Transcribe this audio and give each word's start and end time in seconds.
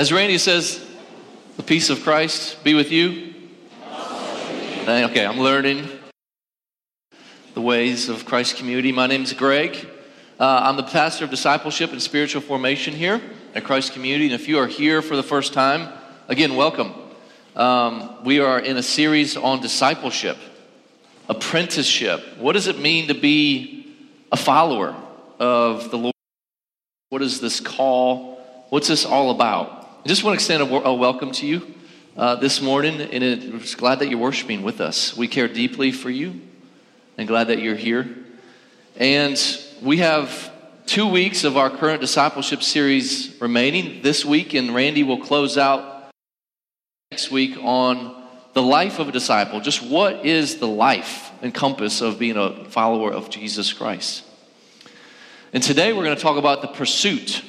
As 0.00 0.10
Randy 0.10 0.38
says, 0.38 0.82
the 1.58 1.62
peace 1.62 1.90
of 1.90 2.02
Christ 2.02 2.64
be 2.64 2.72
with 2.72 2.90
you. 2.90 3.34
Okay, 4.88 5.26
I'm 5.26 5.38
learning 5.38 5.86
the 7.52 7.60
ways 7.60 8.08
of 8.08 8.24
Christ 8.24 8.56
community. 8.56 8.92
My 8.92 9.06
name 9.06 9.24
is 9.24 9.34
Greg. 9.34 9.76
Uh, 10.38 10.60
I'm 10.62 10.76
the 10.76 10.84
pastor 10.84 11.24
of 11.26 11.30
discipleship 11.30 11.92
and 11.92 12.00
spiritual 12.00 12.40
formation 12.40 12.94
here 12.94 13.20
at 13.54 13.64
Christ 13.64 13.92
Community. 13.92 14.24
And 14.24 14.32
if 14.32 14.48
you 14.48 14.58
are 14.58 14.66
here 14.66 15.02
for 15.02 15.16
the 15.16 15.22
first 15.22 15.52
time, 15.52 15.92
again, 16.28 16.56
welcome. 16.56 16.94
Um, 17.54 18.24
we 18.24 18.40
are 18.40 18.58
in 18.58 18.78
a 18.78 18.82
series 18.82 19.36
on 19.36 19.60
discipleship, 19.60 20.38
apprenticeship. 21.28 22.38
What 22.38 22.54
does 22.54 22.68
it 22.68 22.78
mean 22.78 23.08
to 23.08 23.14
be 23.14 23.94
a 24.32 24.38
follower 24.38 24.96
of 25.38 25.90
the 25.90 25.98
Lord? 25.98 26.14
What 27.10 27.20
is 27.20 27.42
this 27.42 27.60
call? 27.60 28.40
What's 28.70 28.88
this 28.88 29.04
all 29.04 29.30
about? 29.30 29.79
I 30.02 30.08
just 30.08 30.24
want 30.24 30.32
to 30.32 30.42
extend 30.42 30.62
a, 30.62 30.94
welcome 30.94 31.30
to 31.32 31.46
you 31.46 31.74
uh, 32.16 32.36
this 32.36 32.62
morning, 32.62 33.02
and 33.02 33.22
it's 33.22 33.74
glad 33.74 33.98
that 33.98 34.08
you're 34.08 34.18
worshiping 34.18 34.62
with 34.62 34.80
us. 34.80 35.14
We 35.14 35.28
care 35.28 35.46
deeply 35.46 35.92
for 35.92 36.08
you, 36.08 36.40
and 37.18 37.28
glad 37.28 37.48
that 37.48 37.58
you're 37.58 37.76
here. 37.76 38.08
And 38.96 39.38
we 39.82 39.98
have 39.98 40.50
two 40.86 41.06
weeks 41.06 41.44
of 41.44 41.58
our 41.58 41.68
current 41.68 42.00
discipleship 42.00 42.62
series 42.62 43.38
remaining 43.42 44.00
this 44.00 44.24
week, 44.24 44.54
and 44.54 44.74
Randy 44.74 45.02
will 45.02 45.20
close 45.20 45.58
out 45.58 46.10
next 47.10 47.30
week 47.30 47.58
on 47.60 48.24
the 48.54 48.62
life 48.62 49.00
of 49.00 49.10
a 49.10 49.12
disciple. 49.12 49.60
Just 49.60 49.82
what 49.82 50.24
is 50.24 50.56
the 50.56 50.68
life 50.68 51.30
and 51.42 51.52
compass 51.52 52.00
of 52.00 52.18
being 52.18 52.38
a 52.38 52.64
follower 52.70 53.12
of 53.12 53.28
Jesus 53.28 53.74
Christ? 53.74 54.24
And 55.52 55.62
today 55.62 55.92
we're 55.92 56.04
going 56.04 56.16
to 56.16 56.22
talk 56.22 56.38
about 56.38 56.62
the 56.62 56.68
pursuit 56.68 57.44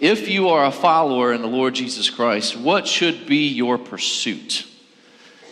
if 0.00 0.28
you 0.28 0.48
are 0.48 0.64
a 0.64 0.70
follower 0.70 1.32
in 1.32 1.42
the 1.42 1.48
Lord 1.48 1.74
Jesus 1.74 2.08
Christ, 2.08 2.56
what 2.56 2.86
should 2.86 3.26
be 3.26 3.48
your 3.48 3.78
pursuit? 3.78 4.66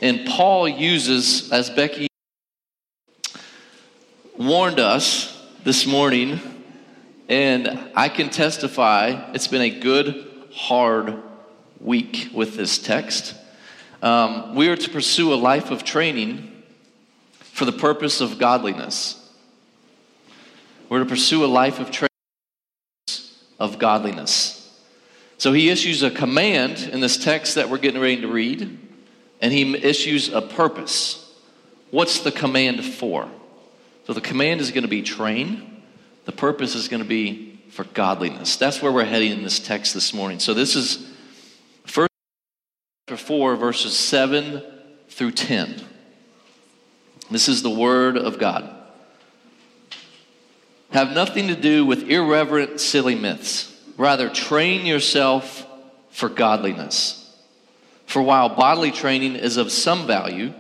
And 0.01 0.27
Paul 0.27 0.69
uses, 0.69 1.51
as 1.53 1.71
Becky 1.71 2.09
warned 4.39 4.79
us 4.79 5.33
this 5.65 5.87
morning, 5.87 6.41
and 7.29 7.91
I 7.95 8.09
can 8.09 8.31
testify 8.31 9.33
it's 9.33 9.49
been 9.49 9.63
a 9.63 9.81
good, 9.81 10.27
hard 10.53 11.23
week 11.81 12.31
with 12.33 12.57
this 12.57 12.79
text. 12.79 13.35
Um, 14.03 14.55
we 14.55 14.69
are 14.69 14.77
to 14.77 14.91
pursue 14.91 15.33
a 15.33 15.37
life 15.37 15.71
of 15.71 15.83
training 15.83 16.53
for 17.33 17.65
the 17.65 17.73
purpose 17.73 18.21
of 18.21 18.39
godliness. 18.39 19.23
We're 20.89 21.01
to 21.01 21.07
pursue 21.07 21.45
a 21.45 21.47
life 21.47 21.81
of 21.81 21.91
training 21.91 22.11
of 23.59 23.79
godliness. 23.79 24.63
So 25.39 25.53
he 25.53 25.71
issues 25.71 26.03
a 26.03 26.11
command 26.11 26.89
in 26.93 27.01
this 27.01 27.17
text 27.17 27.57
that 27.57 27.69
we're 27.69 27.79
getting 27.79 28.01
ready 28.01 28.21
to 28.23 28.29
read, 28.29 28.79
and 29.41 29.53
he 29.53 29.77
issues 29.77 30.31
a 30.31 30.41
purpose. 30.41 31.23
What's 31.91 32.21
the 32.21 32.33
command 32.33 32.85
for? 32.85 33.29
So 34.07 34.13
the 34.13 34.21
command 34.21 34.61
is 34.61 34.71
going 34.71 34.83
to 34.83 34.89
be 34.89 35.03
train, 35.03 35.83
the 36.25 36.33
purpose 36.33 36.75
is 36.75 36.89
going 36.89 37.03
to 37.03 37.09
be 37.09 37.61
for 37.71 37.85
godliness. 37.85 38.57
That's 38.57 38.81
where 38.81 38.93
we're 38.93 39.05
heading 39.05 39.33
in 39.33 39.43
this 39.43 39.59
text 39.59 39.95
this 39.95 40.15
morning. 40.15 40.39
So 40.39 40.55
this 40.55 40.75
is 40.75 41.07
first 41.85 42.11
chapter 43.09 43.23
4, 43.23 43.57
verses 43.57 43.97
7 43.97 44.63
through 45.09 45.33
10. 45.33 45.83
This 47.31 47.49
is 47.49 47.63
the 47.63 47.71
word 47.71 48.17
of 48.17 48.39
God 48.39 48.73
have 50.97 51.13
nothing 51.13 51.49
to 51.49 51.55
do 51.55 51.85
with 51.85 52.09
irreverent, 52.09 52.81
silly 52.81 53.15
myths. 53.15 53.71
Rather, 53.99 54.31
train 54.31 54.87
yourself 54.87 55.67
for 56.09 56.31
godliness. 56.31 57.23
For 58.07 58.23
while 58.23 58.49
bodily 58.49 58.93
training 58.93 59.37
is 59.37 59.59
of 59.59 59.71
some 59.71 60.07
value, 60.07 60.55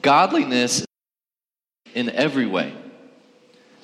godliness 0.00 0.86
in 1.92 2.08
every 2.08 2.46
way, 2.46 2.72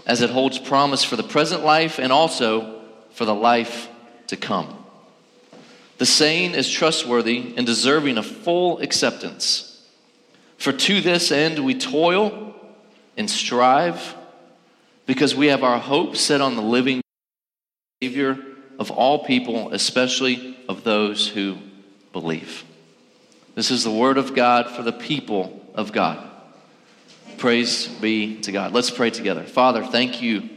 as 0.07 0.23
it 0.23 0.31
holds 0.31 0.61
promise 0.61 1.03
for 1.03 1.17
the 1.17 1.25
present 1.25 1.65
life 1.65 1.99
and 1.99 2.13
also 2.13 2.83
for 3.11 3.25
the 3.25 3.35
life 3.35 3.89
to 4.29 4.37
come. 4.37 4.85
The 5.99 6.07
saying 6.07 6.53
is 6.53 6.71
trustworthy 6.71 7.55
and 7.57 7.67
deserving 7.67 8.17
of 8.17 8.27
full 8.27 8.79
acceptance. 8.79 9.85
For 10.57 10.71
to 10.71 11.01
this 11.01 11.33
end 11.33 11.59
we 11.65 11.75
toil 11.75 12.55
and 13.17 13.29
strive 13.29 14.15
because 15.11 15.35
we 15.35 15.49
have 15.49 15.65
our 15.65 15.81
hope 15.81 16.15
set 16.15 16.41
on 16.41 16.55
the 16.55 16.63
living 16.63 17.01
Savior 18.01 18.39
of 18.79 18.93
all 18.93 19.25
people, 19.25 19.73
especially 19.73 20.57
of 20.69 20.85
those 20.85 21.27
who 21.27 21.59
believe. 22.13 22.63
This 23.57 23.73
is 23.73 23.83
the 23.83 23.91
word 23.91 24.19
of 24.19 24.37
God 24.37 24.71
for 24.71 24.85
the 24.85 24.93
people 24.93 25.69
of 25.75 25.91
God. 25.91 26.25
Praise 27.39 27.89
be 27.89 28.41
to 28.43 28.53
God. 28.53 28.73
Let's 28.73 28.93
pray 28.93 29.11
together. 29.11 29.43
Father, 29.43 29.83
thank 29.83 30.23
you 30.23 30.49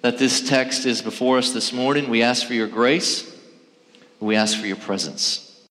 that 0.00 0.16
this 0.16 0.48
text 0.48 0.86
is 0.86 1.02
before 1.02 1.36
us 1.36 1.52
this 1.52 1.70
morning. 1.70 2.08
We 2.08 2.22
ask 2.22 2.46
for 2.46 2.54
your 2.54 2.68
grace, 2.68 3.30
we 4.20 4.36
ask 4.36 4.58
for 4.58 4.66
your 4.66 4.76
presence. 4.76 5.68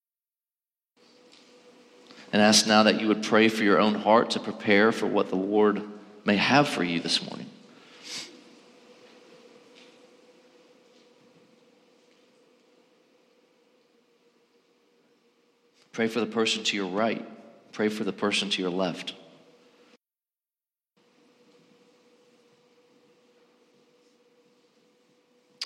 And 2.32 2.40
ask 2.40 2.68
now 2.68 2.84
that 2.84 3.02
you 3.02 3.08
would 3.08 3.24
pray 3.24 3.48
for 3.48 3.64
your 3.64 3.80
own 3.80 3.96
heart 3.96 4.30
to 4.32 4.40
prepare 4.40 4.92
for 4.92 5.08
what 5.08 5.30
the 5.30 5.38
Lord 5.38 5.82
may 6.24 6.36
have 6.36 6.68
for 6.68 6.84
you 6.84 7.00
this 7.00 7.28
morning. 7.28 7.45
Pray 15.96 16.10
for 16.10 16.20
the 16.20 16.26
person 16.26 16.62
to 16.62 16.76
your 16.76 16.88
right. 16.88 17.26
Pray 17.72 17.88
for 17.88 18.04
the 18.04 18.12
person 18.12 18.50
to 18.50 18.62
your 18.62 18.70
left. 18.70 19.14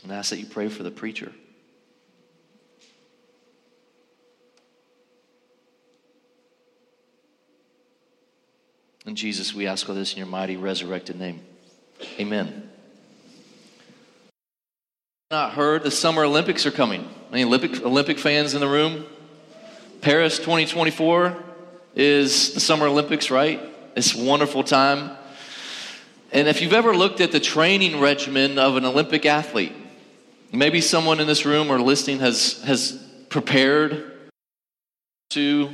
And 0.03 0.11
ask 0.11 0.29
that 0.29 0.37
you 0.37 0.45
pray 0.45 0.69
for 0.69 0.83
the 0.83 0.91
preacher. 0.91 1.31
And 9.07 9.17
Jesus, 9.17 9.55
we 9.55 9.65
ask 9.65 9.89
all 9.89 9.95
this 9.95 10.11
in 10.11 10.19
your 10.19 10.27
mighty 10.27 10.57
resurrected 10.57 11.17
name. 11.17 11.41
Amen. 12.19 12.69
Not 15.31 15.53
heard 15.53 15.81
the 15.81 15.89
Summer 15.89 16.23
Olympics 16.23 16.67
are 16.67 16.71
coming. 16.71 17.09
Any 17.33 17.45
Olympic, 17.45 17.81
Olympic 17.81 18.19
fans 18.19 18.53
in 18.53 18.61
the 18.61 18.69
room? 18.69 19.07
Paris 20.01 20.37
2024 20.37 21.35
is 21.93 22.53
the 22.53 22.61
Summer 22.61 22.87
Olympics, 22.87 23.29
right? 23.29 23.59
It's 23.97 24.15
a 24.15 24.23
wonderful 24.23 24.63
time. 24.63 25.17
And 26.31 26.47
if 26.47 26.61
you've 26.61 26.73
ever 26.73 26.95
looked 26.95 27.19
at 27.19 27.33
the 27.33 27.39
training 27.41 27.99
regimen 27.99 28.57
of 28.57 28.77
an 28.77 28.85
Olympic 28.85 29.25
athlete, 29.25 29.73
maybe 30.53 30.79
someone 30.79 31.19
in 31.19 31.27
this 31.27 31.45
room 31.45 31.69
or 31.69 31.81
listening 31.81 32.19
has, 32.19 32.61
has 32.63 32.93
prepared 33.27 34.29
to 35.31 35.69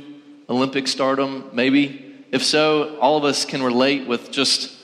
Olympic 0.48 0.88
stardom, 0.88 1.48
maybe. 1.52 2.24
If 2.32 2.42
so, 2.42 2.98
all 2.98 3.16
of 3.16 3.22
us 3.22 3.44
can 3.44 3.62
relate 3.62 4.08
with 4.08 4.32
just, 4.32 4.76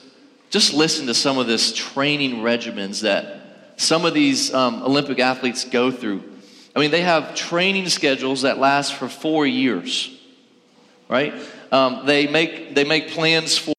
just 0.50 0.72
listen 0.72 1.06
to 1.06 1.14
some 1.14 1.38
of 1.38 1.48
this 1.48 1.72
training 1.72 2.42
regimens 2.42 3.00
that 3.00 3.74
some 3.76 4.04
of 4.04 4.14
these 4.14 4.54
um, 4.54 4.84
Olympic 4.84 5.18
athletes 5.18 5.64
go 5.64 5.90
through. 5.90 6.31
I 6.74 6.80
mean, 6.80 6.90
they 6.90 7.02
have 7.02 7.34
training 7.34 7.88
schedules 7.88 8.42
that 8.42 8.58
last 8.58 8.94
for 8.94 9.08
four 9.08 9.46
years, 9.46 10.10
right? 11.08 11.34
Um, 11.70 12.06
they, 12.06 12.26
make, 12.26 12.74
they 12.74 12.84
make 12.84 13.08
plans 13.08 13.58
for 13.58 13.74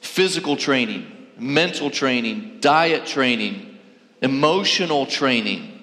physical 0.00 0.56
training, 0.56 1.06
mental 1.38 1.90
training, 1.90 2.58
diet 2.60 3.04
training, 3.04 3.78
emotional 4.22 5.04
training. 5.04 5.82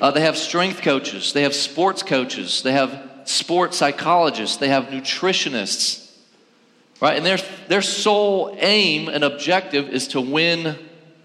Uh, 0.00 0.12
they 0.12 0.20
have 0.20 0.36
strength 0.36 0.82
coaches, 0.82 1.32
they 1.32 1.42
have 1.42 1.54
sports 1.54 2.04
coaches, 2.04 2.62
they 2.62 2.72
have 2.72 3.10
sports 3.24 3.76
psychologists, 3.76 4.58
they 4.58 4.68
have 4.68 4.84
nutritionists, 4.84 6.12
right? 7.00 7.16
And 7.16 7.26
their, 7.26 7.38
their 7.66 7.82
sole 7.82 8.56
aim 8.60 9.08
and 9.08 9.24
objective 9.24 9.88
is 9.88 10.06
to 10.08 10.20
win 10.20 10.78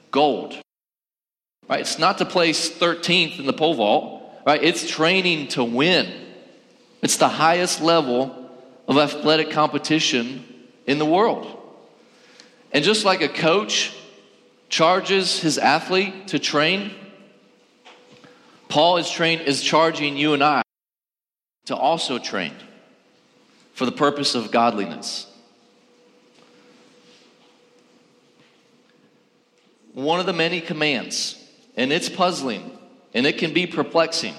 gold 0.10 0.60
right? 1.72 1.80
It's 1.80 1.98
not 1.98 2.18
to 2.18 2.26
place 2.26 2.70
13th 2.70 3.40
in 3.40 3.46
the 3.46 3.54
pole 3.54 3.76
vault, 3.76 4.24
right? 4.46 4.62
It's 4.62 4.88
training 4.88 5.48
to 5.50 5.64
win. 5.64 6.12
It's 7.02 7.16
the 7.16 7.30
highest 7.30 7.82
level 7.82 8.50
of 8.90 8.98
athletic 8.98 9.52
competition 9.52 10.44
in 10.86 11.00
the 11.00 11.06
world. 11.06 11.48
And 12.74 12.84
just 12.84 13.06
like 13.06 13.22
a 13.22 13.30
coach 13.30 13.96
charges 14.68 15.40
his 15.40 15.58
athlete 15.58 16.28
to 16.28 16.40
train, 16.40 16.92
Paul 18.68 18.98
is 18.98 19.10
trained 19.10 19.44
is 19.44 19.62
charging 19.62 20.18
you 20.18 20.34
and 20.34 20.44
I 20.44 20.64
to 21.68 21.76
also 21.76 22.20
train 22.20 22.54
for 23.74 23.86
the 23.86 23.92
purpose 23.94 24.36
of 24.36 24.52
godliness. 24.52 25.26
One 29.94 30.20
of 30.20 30.26
the 30.26 30.34
many 30.34 30.60
commands, 30.60 31.41
and 31.76 31.92
it's 31.92 32.10
puzzling 32.10 32.78
and 33.14 33.26
it 33.26 33.38
can 33.38 33.54
be 33.54 33.68
perplexing, 33.68 34.36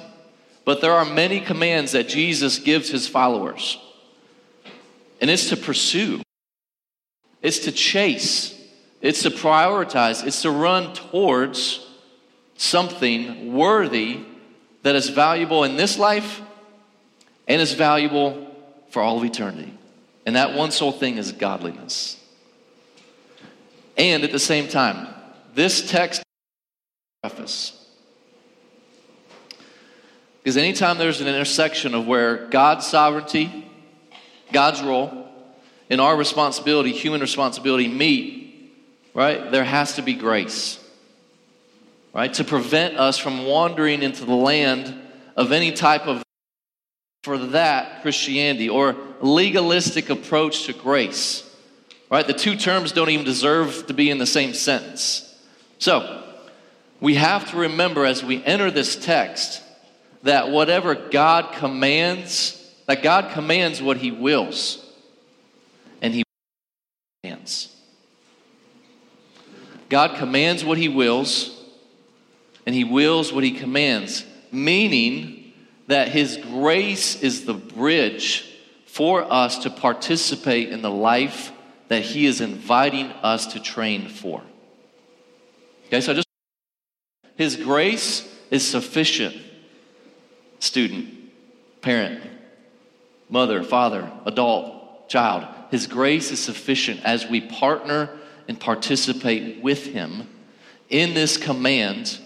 but 0.65 0.81
there 0.81 0.93
are 0.93 1.05
many 1.05 1.41
commands 1.41 1.93
that 1.93 2.09
Jesus 2.09 2.59
gives 2.59 2.89
his 2.89 3.09
followers. 3.09 3.79
And 5.21 5.31
it's 5.31 5.51
to 5.51 5.57
pursue, 5.57 6.23
it's 7.41 7.61
to 7.61 7.73
chase, 7.73 8.59
it's 9.01 9.23
to 9.23 9.31
prioritize, 9.31 10.27
it's 10.27 10.43
to 10.43 10.51
run 10.51 10.95
towards 10.95 11.87
something 12.57 13.53
worthy 13.53 14.21
that 14.83 14.95
is 14.95 15.09
valuable 15.09 15.65
in 15.65 15.77
this 15.77 15.99
life 15.99 16.41
and 17.47 17.61
is 17.61 17.75
valuable 17.75 18.49
for 18.91 19.03
all 19.03 19.19
of 19.19 19.25
eternity. 19.25 19.73
And 20.27 20.37
that 20.37 20.55
one 20.55 20.71
sole 20.71 20.93
thing 20.93 21.19
is 21.19 21.33
godliness. 21.33 22.19
And 23.97 24.25
at 24.25 24.33
the 24.33 24.39
same 24.39 24.69
time, 24.69 25.09
this 25.55 25.91
text 25.91 26.23
preface. 27.23 27.79
Because 30.43 30.57
anytime 30.57 30.99
there's 30.99 31.21
an 31.21 31.29
intersection 31.29 31.95
of 31.95 32.05
where 32.05 32.49
God's 32.49 32.85
sovereignty, 32.85 33.71
God's 34.51 34.83
role, 34.83 35.29
and 35.89 36.01
our 36.01 36.17
responsibility, 36.17 36.91
human 36.91 37.21
responsibility, 37.21 37.87
meet, 37.87 38.75
right, 39.15 39.53
there 39.53 39.63
has 39.63 39.95
to 39.95 40.03
be 40.03 40.15
grace, 40.15 40.85
right, 42.13 42.35
to 42.35 42.43
prevent 42.43 42.97
us 42.97 43.19
from 43.19 43.47
wandering 43.47 44.03
into 44.03 44.25
the 44.25 44.35
land 44.35 44.93
of 45.37 45.53
any 45.53 45.71
type 45.71 46.09
of, 46.09 46.25
for 47.23 47.39
that, 47.39 48.03
Christianity 48.03 48.69
or 48.69 48.97
legalistic 49.21 50.11
approach 50.11 50.65
to 50.65 50.73
grace, 50.73 51.49
right? 52.11 52.27
The 52.27 52.33
two 52.33 52.57
terms 52.57 52.91
don't 52.91 53.11
even 53.11 53.25
deserve 53.25 53.87
to 53.87 53.95
be 53.95 54.11
in 54.11 54.19
the 54.19 54.27
same 54.27 54.55
sentence. 54.55 55.41
So, 55.79 56.22
we 57.03 57.17
have 57.17 57.51
to 57.51 57.57
remember 57.57 58.07
as 58.07 58.25
we 58.25 58.43
enter 58.45 58.71
this 58.71 58.95
text 58.95 59.61
that 60.23 60.51
whatever 60.51 60.95
God 60.95 61.53
commands, 61.53 62.73
that 62.87 63.03
God 63.03 63.33
commands 63.33 63.83
what 63.83 63.97
He 63.97 64.13
wills, 64.13 64.89
and 66.01 66.15
He 66.15 66.23
commands. 67.25 67.75
God 69.89 70.17
commands 70.17 70.65
what 70.65 70.79
He 70.79 70.89
wills, 70.89 71.61
and 72.67 72.75
He 72.75 72.85
wills 72.85 73.33
what 73.33 73.43
He 73.43 73.51
commands, 73.51 74.25
meaning 74.53 75.53
that 75.89 76.07
His 76.07 76.37
grace 76.37 77.21
is 77.21 77.45
the 77.45 77.55
bridge 77.55 78.49
for 78.87 79.31
us 79.31 79.59
to 79.65 79.71
participate 79.71 80.69
in 80.69 80.83
the 80.83 80.91
life 80.91 81.51
that 81.89 82.03
He 82.03 82.27
is 82.27 82.41
inviting 82.41 83.07
us 83.07 83.49
to 83.55 83.61
train 83.61 84.09
for. 84.09 84.41
Okay, 85.89 86.01
so 86.01 86.15
just 86.15 86.29
His 87.43 87.57
grace 87.57 88.33
is 88.53 88.65
sufficient. 88.65 89.35
Student, 90.61 91.13
parent, 91.81 92.23
mother, 93.29 93.65
father, 93.65 94.09
adult, 94.25 95.09
child. 95.09 95.49
His 95.73 95.89
grace 95.89 96.31
is 96.31 96.39
sufficient 96.39 97.01
as 97.03 97.27
we 97.27 97.41
partner 97.41 98.17
and 98.47 98.61
participate 98.61 99.61
with 99.61 99.87
Him 99.87 100.29
in 100.89 101.15
this 101.15 101.37
command 101.37 102.17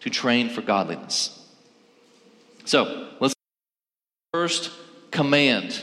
to 0.00 0.10
train 0.10 0.50
for 0.50 0.60
godliness. 0.60 1.48
So, 2.66 3.08
let's 3.20 3.32
first 4.34 4.70
command. 5.10 5.82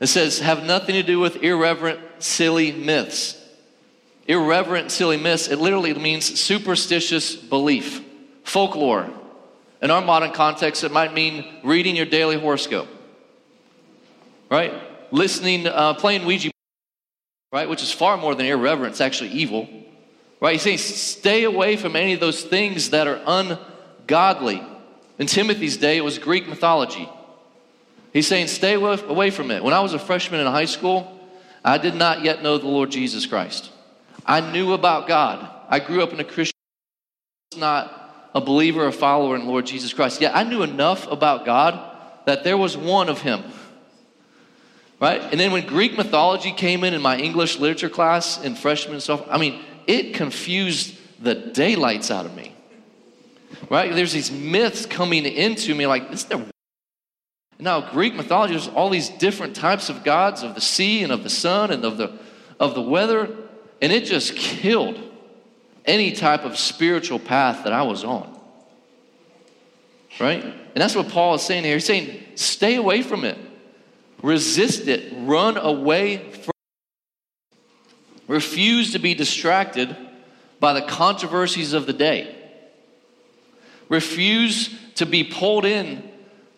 It 0.00 0.08
says, 0.08 0.40
have 0.40 0.64
nothing 0.64 0.96
to 0.96 1.04
do 1.04 1.20
with 1.20 1.44
irreverent, 1.44 2.00
silly 2.18 2.72
myths 2.72 3.39
irreverent, 4.26 4.90
silly 4.90 5.16
myths, 5.16 5.48
it 5.48 5.58
literally 5.58 5.94
means 5.94 6.40
superstitious 6.40 7.34
belief, 7.34 8.02
folklore. 8.44 9.10
In 9.82 9.90
our 9.90 10.02
modern 10.02 10.32
context, 10.32 10.84
it 10.84 10.92
might 10.92 11.14
mean 11.14 11.44
reading 11.64 11.96
your 11.96 12.06
daily 12.06 12.38
horoscope, 12.38 12.88
right? 14.50 14.72
Listening, 15.10 15.66
uh, 15.66 15.94
playing 15.94 16.26
Ouija, 16.26 16.50
right? 17.52 17.68
Which 17.68 17.82
is 17.82 17.90
far 17.90 18.16
more 18.16 18.34
than 18.34 18.46
irreverent, 18.46 18.92
it's 18.92 19.00
actually 19.00 19.30
evil, 19.30 19.68
right? 20.40 20.52
He's 20.52 20.62
saying 20.62 20.78
stay 20.78 21.44
away 21.44 21.76
from 21.76 21.96
any 21.96 22.12
of 22.12 22.20
those 22.20 22.42
things 22.42 22.90
that 22.90 23.06
are 23.06 23.20
ungodly. 23.26 24.62
In 25.18 25.26
Timothy's 25.26 25.76
day, 25.76 25.96
it 25.96 26.04
was 26.04 26.18
Greek 26.18 26.46
mythology. 26.48 27.08
He's 28.12 28.26
saying 28.26 28.48
stay 28.48 28.74
away 28.74 29.30
from 29.30 29.50
it. 29.50 29.62
When 29.62 29.72
I 29.72 29.80
was 29.80 29.94
a 29.94 29.98
freshman 29.98 30.40
in 30.40 30.46
high 30.46 30.64
school, 30.64 31.20
I 31.64 31.78
did 31.78 31.94
not 31.94 32.22
yet 32.22 32.42
know 32.42 32.58
the 32.58 32.66
Lord 32.66 32.90
Jesus 32.90 33.26
Christ. 33.26 33.70
I 34.26 34.40
knew 34.40 34.72
about 34.72 35.08
God. 35.08 35.48
I 35.68 35.80
grew 35.80 36.02
up 36.02 36.12
in 36.12 36.20
a 36.20 36.24
Christian, 36.24 36.58
not 37.56 38.30
a 38.34 38.40
believer 38.40 38.86
a 38.86 38.92
follower 38.92 39.36
in 39.36 39.46
Lord 39.46 39.66
Jesus 39.66 39.92
Christ. 39.92 40.20
Yet 40.20 40.36
I 40.36 40.44
knew 40.44 40.62
enough 40.62 41.10
about 41.10 41.44
God 41.44 41.96
that 42.26 42.44
there 42.44 42.56
was 42.56 42.76
one 42.76 43.08
of 43.08 43.20
Him. 43.20 43.42
Right? 45.00 45.20
And 45.20 45.40
then 45.40 45.52
when 45.52 45.66
Greek 45.66 45.96
mythology 45.96 46.52
came 46.52 46.84
in 46.84 46.94
in 46.94 47.00
my 47.00 47.16
English 47.16 47.58
literature 47.58 47.88
class 47.88 48.42
in 48.42 48.54
freshman 48.54 48.94
and 48.94 49.02
stuff, 49.02 49.26
I 49.30 49.38
mean, 49.38 49.60
it 49.86 50.14
confused 50.14 50.96
the 51.22 51.34
daylights 51.34 52.10
out 52.10 52.26
of 52.26 52.34
me. 52.34 52.54
Right? 53.68 53.94
There's 53.94 54.12
these 54.12 54.30
myths 54.30 54.86
coming 54.86 55.24
into 55.24 55.74
me 55.74 55.86
like, 55.86 56.12
is 56.12 56.24
there 56.24 56.44
now, 57.60 57.90
Greek 57.90 58.14
mythology, 58.14 58.54
there's 58.54 58.68
all 58.68 58.88
these 58.88 59.10
different 59.10 59.54
types 59.54 59.90
of 59.90 60.02
gods 60.02 60.42
of 60.42 60.54
the 60.54 60.60
sea 60.60 61.02
and 61.02 61.12
of 61.12 61.22
the 61.22 61.30
sun 61.30 61.70
and 61.70 61.84
of 61.84 61.98
the, 61.98 62.18
of 62.58 62.74
the 62.74 62.80
weather. 62.80 63.28
And 63.80 63.92
it 63.92 64.04
just 64.04 64.36
killed 64.36 64.98
any 65.84 66.12
type 66.12 66.44
of 66.44 66.58
spiritual 66.58 67.18
path 67.18 67.64
that 67.64 67.72
I 67.72 67.82
was 67.82 68.04
on. 68.04 68.38
Right? 70.18 70.44
And 70.44 70.76
that's 70.76 70.94
what 70.94 71.08
Paul 71.08 71.34
is 71.34 71.42
saying 71.42 71.64
here. 71.64 71.74
He's 71.74 71.86
saying, 71.86 72.22
stay 72.34 72.76
away 72.76 73.02
from 73.02 73.24
it, 73.24 73.38
resist 74.22 74.86
it, 74.86 75.12
run 75.16 75.56
away 75.56 76.18
from 76.18 76.50
it. 76.50 77.56
Refuse 78.28 78.92
to 78.92 78.98
be 78.98 79.14
distracted 79.14 79.96
by 80.60 80.74
the 80.74 80.82
controversies 80.82 81.72
of 81.72 81.86
the 81.86 81.92
day. 81.92 82.36
Refuse 83.88 84.72
to 84.96 85.06
be 85.06 85.24
pulled 85.24 85.64
in 85.64 86.08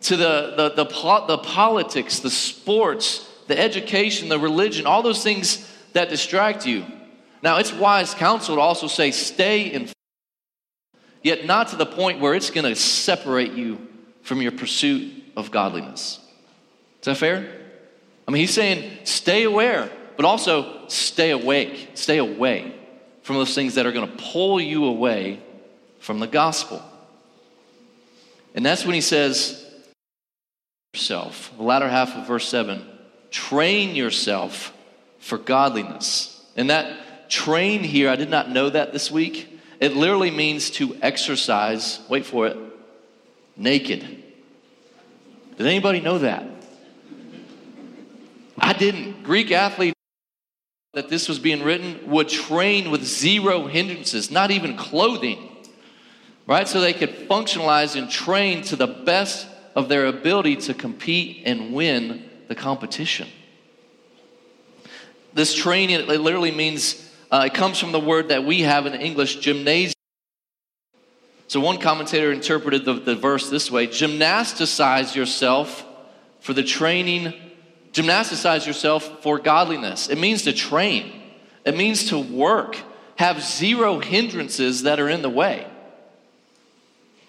to 0.02 0.16
the, 0.16 0.54
the, 0.56 0.85
the, 0.85 1.26
the 1.26 1.38
politics, 1.38 2.18
the 2.18 2.30
sports, 2.30 3.26
the 3.46 3.58
education, 3.58 4.28
the 4.28 4.38
religion, 4.38 4.87
all 4.87 5.02
those 5.02 5.23
things 5.23 5.66
that 5.92 6.08
distract 6.08 6.66
you. 6.66 6.85
Now, 7.42 7.58
it's 7.58 7.72
wise 7.72 8.14
counsel 8.14 8.56
to 8.56 8.61
also 8.61 8.87
say, 8.87 9.11
stay 9.11 9.62
in, 9.66 9.88
yet 11.22 11.44
not 11.44 11.68
to 11.68 11.76
the 11.76 11.87
point 11.87 12.20
where 12.20 12.34
it's 12.34 12.50
going 12.50 12.66
to 12.66 12.76
separate 12.76 13.52
you 13.52 13.87
from 14.22 14.40
your 14.40 14.52
pursuit 14.52 15.12
of 15.37 15.50
godliness. 15.50 16.20
Is 17.00 17.06
that 17.06 17.16
fair? 17.16 17.61
I 18.28 18.30
mean, 18.30 18.40
he's 18.40 18.54
saying, 18.54 18.99
stay 19.04 19.42
aware, 19.42 19.90
but 20.16 20.25
also 20.25 20.87
stay 20.87 21.30
awake, 21.30 21.90
stay 21.94 22.18
away 22.18 22.72
from 23.22 23.37
those 23.37 23.54
things 23.54 23.75
that 23.75 23.87
are 23.87 23.92
going 23.92 24.08
to 24.08 24.16
pull 24.16 24.61
you 24.61 24.84
away 24.84 25.40
from 25.99 26.20
the 26.20 26.28
gospel. 26.28 26.80
And 28.54 28.64
that's 28.64 28.84
when 28.84 28.94
he 28.94 29.00
says, 29.00 29.64
yourself, 30.92 31.52
the 31.56 31.62
latter 31.62 31.88
half 31.88 32.14
of 32.16 32.26
verse 32.26 32.46
7, 32.49 32.87
train 33.30 33.96
yourself 33.96 34.72
for 35.18 35.38
godliness. 35.38 36.44
And 36.56 36.70
that 36.70 36.96
Train 37.32 37.82
here, 37.82 38.10
I 38.10 38.16
did 38.16 38.28
not 38.28 38.50
know 38.50 38.68
that 38.68 38.92
this 38.92 39.10
week. 39.10 39.58
It 39.80 39.96
literally 39.96 40.30
means 40.30 40.68
to 40.72 40.94
exercise, 41.00 41.98
wait 42.10 42.26
for 42.26 42.46
it, 42.46 42.58
naked. 43.56 44.00
Did 45.56 45.66
anybody 45.66 46.00
know 46.00 46.18
that? 46.18 46.44
I 48.58 48.74
didn't. 48.74 49.22
Greek 49.22 49.50
athlete 49.50 49.94
that 50.92 51.08
this 51.08 51.26
was 51.26 51.38
being 51.38 51.62
written 51.62 52.10
would 52.10 52.28
train 52.28 52.90
with 52.90 53.02
zero 53.02 53.66
hindrances, 53.66 54.30
not 54.30 54.50
even 54.50 54.76
clothing, 54.76 55.38
right? 56.46 56.68
So 56.68 56.82
they 56.82 56.92
could 56.92 57.30
functionalize 57.30 57.96
and 57.96 58.10
train 58.10 58.60
to 58.64 58.76
the 58.76 58.86
best 58.86 59.46
of 59.74 59.88
their 59.88 60.04
ability 60.04 60.56
to 60.56 60.74
compete 60.74 61.44
and 61.46 61.72
win 61.72 62.28
the 62.48 62.54
competition. 62.54 63.26
This 65.32 65.54
training, 65.54 65.98
it 65.98 66.08
literally 66.08 66.50
means 66.50 67.08
uh, 67.32 67.44
it 67.46 67.54
comes 67.54 67.78
from 67.78 67.92
the 67.92 68.00
word 68.00 68.28
that 68.28 68.44
we 68.44 68.60
have 68.60 68.84
in 68.84 68.92
English, 68.92 69.36
gymnasium. 69.36 69.94
So 71.48 71.60
one 71.60 71.78
commentator 71.78 72.30
interpreted 72.30 72.84
the, 72.84 72.92
the 72.92 73.16
verse 73.16 73.48
this 73.48 73.70
way 73.70 73.86
gymnasticize 73.86 75.14
yourself 75.14 75.84
for 76.40 76.52
the 76.52 76.62
training, 76.62 77.32
gymnasticize 77.92 78.66
yourself 78.66 79.22
for 79.22 79.38
godliness. 79.38 80.08
It 80.08 80.18
means 80.18 80.42
to 80.42 80.52
train, 80.52 81.10
it 81.64 81.74
means 81.74 82.10
to 82.10 82.18
work, 82.18 82.76
have 83.16 83.42
zero 83.42 83.98
hindrances 83.98 84.82
that 84.82 85.00
are 85.00 85.08
in 85.08 85.22
the 85.22 85.30
way. 85.30 85.66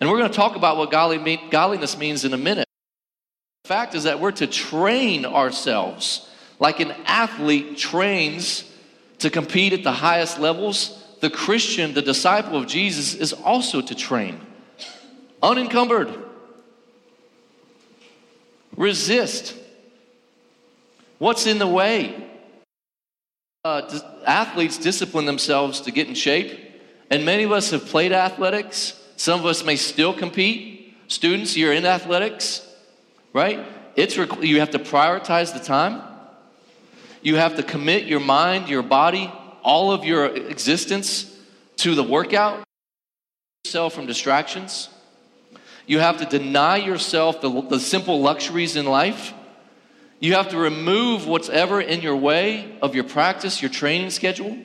And 0.01 0.10
we're 0.10 0.17
going 0.17 0.31
to 0.31 0.36
talk 0.36 0.57
about 0.57 0.75
what 0.75 0.91
godliness 0.91 1.98
means 1.98 2.25
in 2.25 2.33
a 2.33 2.38
minute. 2.38 2.67
The 3.63 3.69
fact 3.69 3.95
is 3.95 4.03
that 4.03 4.19
we're 4.19 4.31
to 4.33 4.48
train 4.48 5.25
ourselves 5.25 6.29
like 6.60 6.81
an 6.81 6.91
athlete 7.05 7.77
trains 7.77 8.65
to 9.24 9.30
compete 9.30 9.74
at 9.74 9.84
the 9.84 9.92
highest 9.92 10.39
levels. 10.39 11.01
The 11.22 11.30
Christian, 11.30 11.94
the 11.94 12.01
disciple 12.01 12.58
of 12.58 12.68
Jesus, 12.68 13.15
is 13.15 13.34
also 13.34 13.82
to 13.82 13.96
train 13.96 14.39
unencumbered. 15.42 16.10
Resist. 18.77 19.56
What's 21.20 21.46
in 21.46 21.60
the 21.60 21.68
way? 21.68 22.30
Uh, 23.65 24.00
athletes 24.25 24.77
discipline 24.77 25.25
themselves 25.25 25.82
to 25.82 25.92
get 25.92 26.08
in 26.08 26.15
shape, 26.15 26.60
and 27.10 27.25
many 27.25 27.44
of 27.44 27.51
us 27.51 27.72
have 27.72 27.86
played 27.86 28.12
athletics. 28.12 29.00
Some 29.18 29.39
of 29.39 29.46
us 29.46 29.63
may 29.63 29.75
still 29.75 30.13
compete. 30.13 30.96
Students, 31.08 31.56
you're 31.56 31.74
in 31.74 31.86
athletics, 31.86 32.65
right? 33.34 33.65
It's 33.96 34.18
you 34.18 34.60
have 34.60 34.72
to 34.72 34.80
prioritize 34.80 35.53
the 35.53 35.63
time. 35.63 36.12
You 37.24 37.38
have 37.38 37.56
to 37.56 37.63
commit 37.63 38.03
your 38.03 38.20
mind, 38.20 38.68
your 38.68 38.84
body, 38.84 39.32
all 39.63 39.92
of 39.92 40.03
your 40.03 40.25
existence 40.25 41.34
to 41.77 41.96
the 41.96 42.03
workout. 42.03 42.63
Yourself 43.63 43.94
from 43.94 44.06
distractions. 44.06 44.89
You 45.88 46.00
have 46.00 46.18
to 46.18 46.25
deny 46.25 46.77
yourself 46.77 47.39
the, 47.42 47.50
the 47.62 47.80
simple 47.80 48.22
luxuries 48.22 48.75
in 48.75 48.86
life. 48.86 49.34
You 50.20 50.34
have 50.36 50.50
to 50.50 50.58
remove 50.58 51.25
what's 51.25 51.50
ever 51.50 51.80
in 51.82 52.01
your 52.01 52.15
way 52.15 52.77
of 52.82 52.94
your 52.94 53.06
practice, 53.06 53.62
your 53.62 53.72
training 53.72 54.10
schedule. 54.10 54.58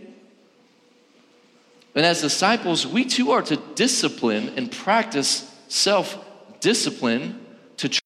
And 1.95 2.07
as 2.07 2.21
disciples, 2.21 2.87
we 2.87 3.05
too 3.05 3.33
are 3.33 3.43
to 3.43 3.57
discipline 3.75 4.53
and 4.57 4.71
practice 4.71 5.53
self 5.69 6.25
discipline 6.61 7.45
to 7.79 7.88
train 7.88 8.00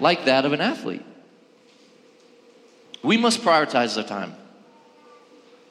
like 0.00 0.24
that 0.24 0.44
of 0.44 0.52
an 0.52 0.60
athlete. 0.60 1.04
We 3.02 3.16
must 3.16 3.42
prioritize 3.42 3.96
our 3.96 4.04
time. 4.04 4.34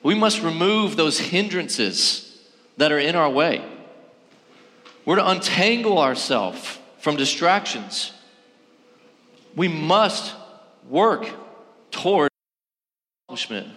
We 0.03 0.15
must 0.15 0.41
remove 0.41 0.96
those 0.96 1.19
hindrances 1.19 2.39
that 2.77 2.91
are 2.91 3.00
in 3.00 3.15
our 3.15 3.29
way. 3.29 3.63
We're 5.05 5.15
to 5.15 5.29
untangle 5.29 6.00
ourselves 6.00 6.79
from 7.00 7.15
distractions. 7.15 8.12
We 9.55 9.67
must 9.67 10.36
work 10.88 11.27
toward 11.91 12.29
the 12.29 13.34
accomplishment 13.34 13.67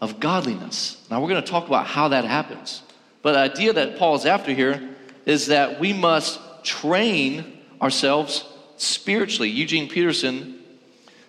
of 0.00 0.20
godliness. 0.20 1.04
Now, 1.10 1.20
we're 1.20 1.28
going 1.28 1.42
to 1.42 1.50
talk 1.50 1.66
about 1.66 1.86
how 1.86 2.08
that 2.08 2.24
happens. 2.24 2.82
But 3.22 3.32
the 3.32 3.38
idea 3.38 3.72
that 3.72 3.98
Paul 3.98 4.14
is 4.16 4.26
after 4.26 4.52
here 4.52 4.90
is 5.26 5.46
that 5.46 5.80
we 5.80 5.92
must 5.92 6.40
train 6.64 7.60
ourselves 7.80 8.44
spiritually. 8.76 9.48
Eugene 9.48 9.88
Peterson, 9.88 10.58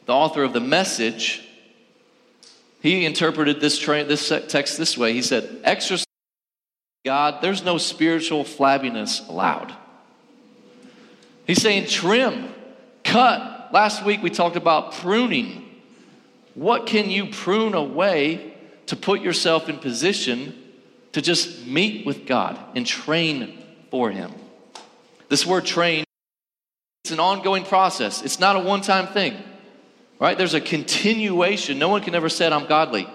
the 0.05 0.13
author 0.13 0.43
of 0.43 0.53
The 0.53 0.59
Message, 0.59 1.47
he 2.81 3.05
interpreted 3.05 3.59
this, 3.59 3.77
tra- 3.79 4.03
this 4.03 4.31
text 4.47 4.77
this 4.77 4.97
way. 4.97 5.13
He 5.13 5.21
said, 5.21 5.61
Exercise 5.63 6.05
God, 7.05 7.41
there's 7.41 7.63
no 7.63 7.77
spiritual 7.77 8.43
flabbiness 8.43 9.27
allowed. 9.27 9.73
He's 11.45 11.61
saying, 11.61 11.87
trim, 11.87 12.53
cut. 13.03 13.69
Last 13.73 14.05
week 14.05 14.23
we 14.23 14.29
talked 14.29 14.55
about 14.55 14.93
pruning. 14.93 15.81
What 16.53 16.85
can 16.85 17.09
you 17.09 17.25
prune 17.27 17.73
away 17.73 18.53
to 18.87 18.95
put 18.95 19.21
yourself 19.21 19.69
in 19.69 19.77
position 19.77 20.53
to 21.13 21.21
just 21.21 21.65
meet 21.65 22.05
with 22.05 22.25
God 22.25 22.59
and 22.75 22.85
train 22.85 23.63
for 23.89 24.11
Him. 24.11 24.31
This 25.29 25.45
word 25.45 25.65
train, 25.65 26.03
it's 27.03 27.11
an 27.11 27.19
ongoing 27.19 27.63
process. 27.63 28.21
It's 28.23 28.39
not 28.39 28.55
a 28.55 28.59
one 28.59 28.81
time 28.81 29.07
thing, 29.07 29.41
right? 30.23 30.37
There's 30.37 30.53
a 30.53 30.61
continuation. 30.61 31.77
No 31.77 31.89
one 31.89 32.01
can 32.01 32.15
ever 32.15 32.29
say, 32.29 32.47
I'm 32.47 32.65
godly 32.65 33.07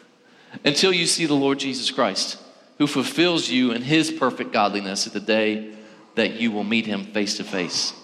until 0.64 0.92
you 0.92 1.06
see 1.06 1.26
the 1.26 1.34
Lord 1.34 1.60
Jesus 1.60 1.90
Christ, 1.90 2.38
who 2.78 2.86
fulfills 2.86 3.48
you 3.48 3.70
in 3.70 3.82
His 3.82 4.10
perfect 4.10 4.52
godliness 4.52 5.06
at 5.06 5.12
the 5.12 5.20
day 5.20 5.72
that 6.16 6.40
you 6.40 6.50
will 6.50 6.64
meet 6.64 6.86
Him 6.86 7.04
face 7.12 7.36
to 7.36 7.44
face. 7.44 7.94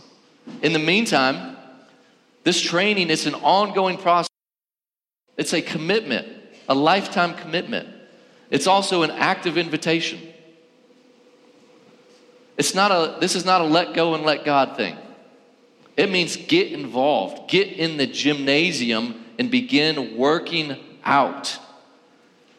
In 0.63 0.73
the 0.73 0.79
meantime, 0.79 1.57
this 2.45 2.61
training 2.61 3.11
is 3.11 3.27
an 3.27 3.35
ongoing 3.35 3.99
process. 3.99 4.31
It's 5.37 5.53
a 5.53 5.61
commitment 5.61 6.29
a 6.69 6.75
lifetime 6.75 7.35
commitment. 7.35 7.89
It's 8.51 8.67
also 8.67 9.03
an 9.03 9.11
active 9.11 9.59
invitation. 9.59 10.21
It's 12.57 12.75
not 12.75 12.91
a, 12.91 13.19
this 13.21 13.35
is 13.35 13.45
not 13.45 13.61
a 13.61 13.65
let 13.65 13.95
go 13.95 14.15
and 14.15 14.25
let 14.25 14.45
God 14.45 14.77
thing. 14.77 14.97
It 15.97 16.11
means 16.11 16.37
get 16.37 16.73
involved, 16.73 17.49
get 17.49 17.69
in 17.69 17.97
the 17.97 18.07
gymnasium 18.07 19.25
and 19.39 19.51
begin 19.51 20.17
working 20.17 20.77
out. 21.05 21.59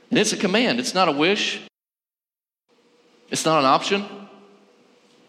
And 0.10 0.18
it's 0.18 0.34
a 0.34 0.38
command, 0.38 0.80
it's 0.80 0.94
not 0.94 1.08
a 1.08 1.12
wish, 1.12 1.62
it's 3.30 3.46
not 3.46 3.60
an 3.60 3.66
option, 3.66 4.06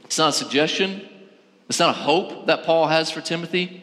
it's 0.05 0.19
not 0.19 0.31
a 0.31 0.33
suggestion, 0.33 1.07
it's 1.69 1.79
not 1.79 1.91
a 1.91 1.99
hope 1.99 2.47
that 2.47 2.65
Paul 2.65 2.87
has 2.87 3.11
for 3.11 3.21
Timothy. 3.21 3.83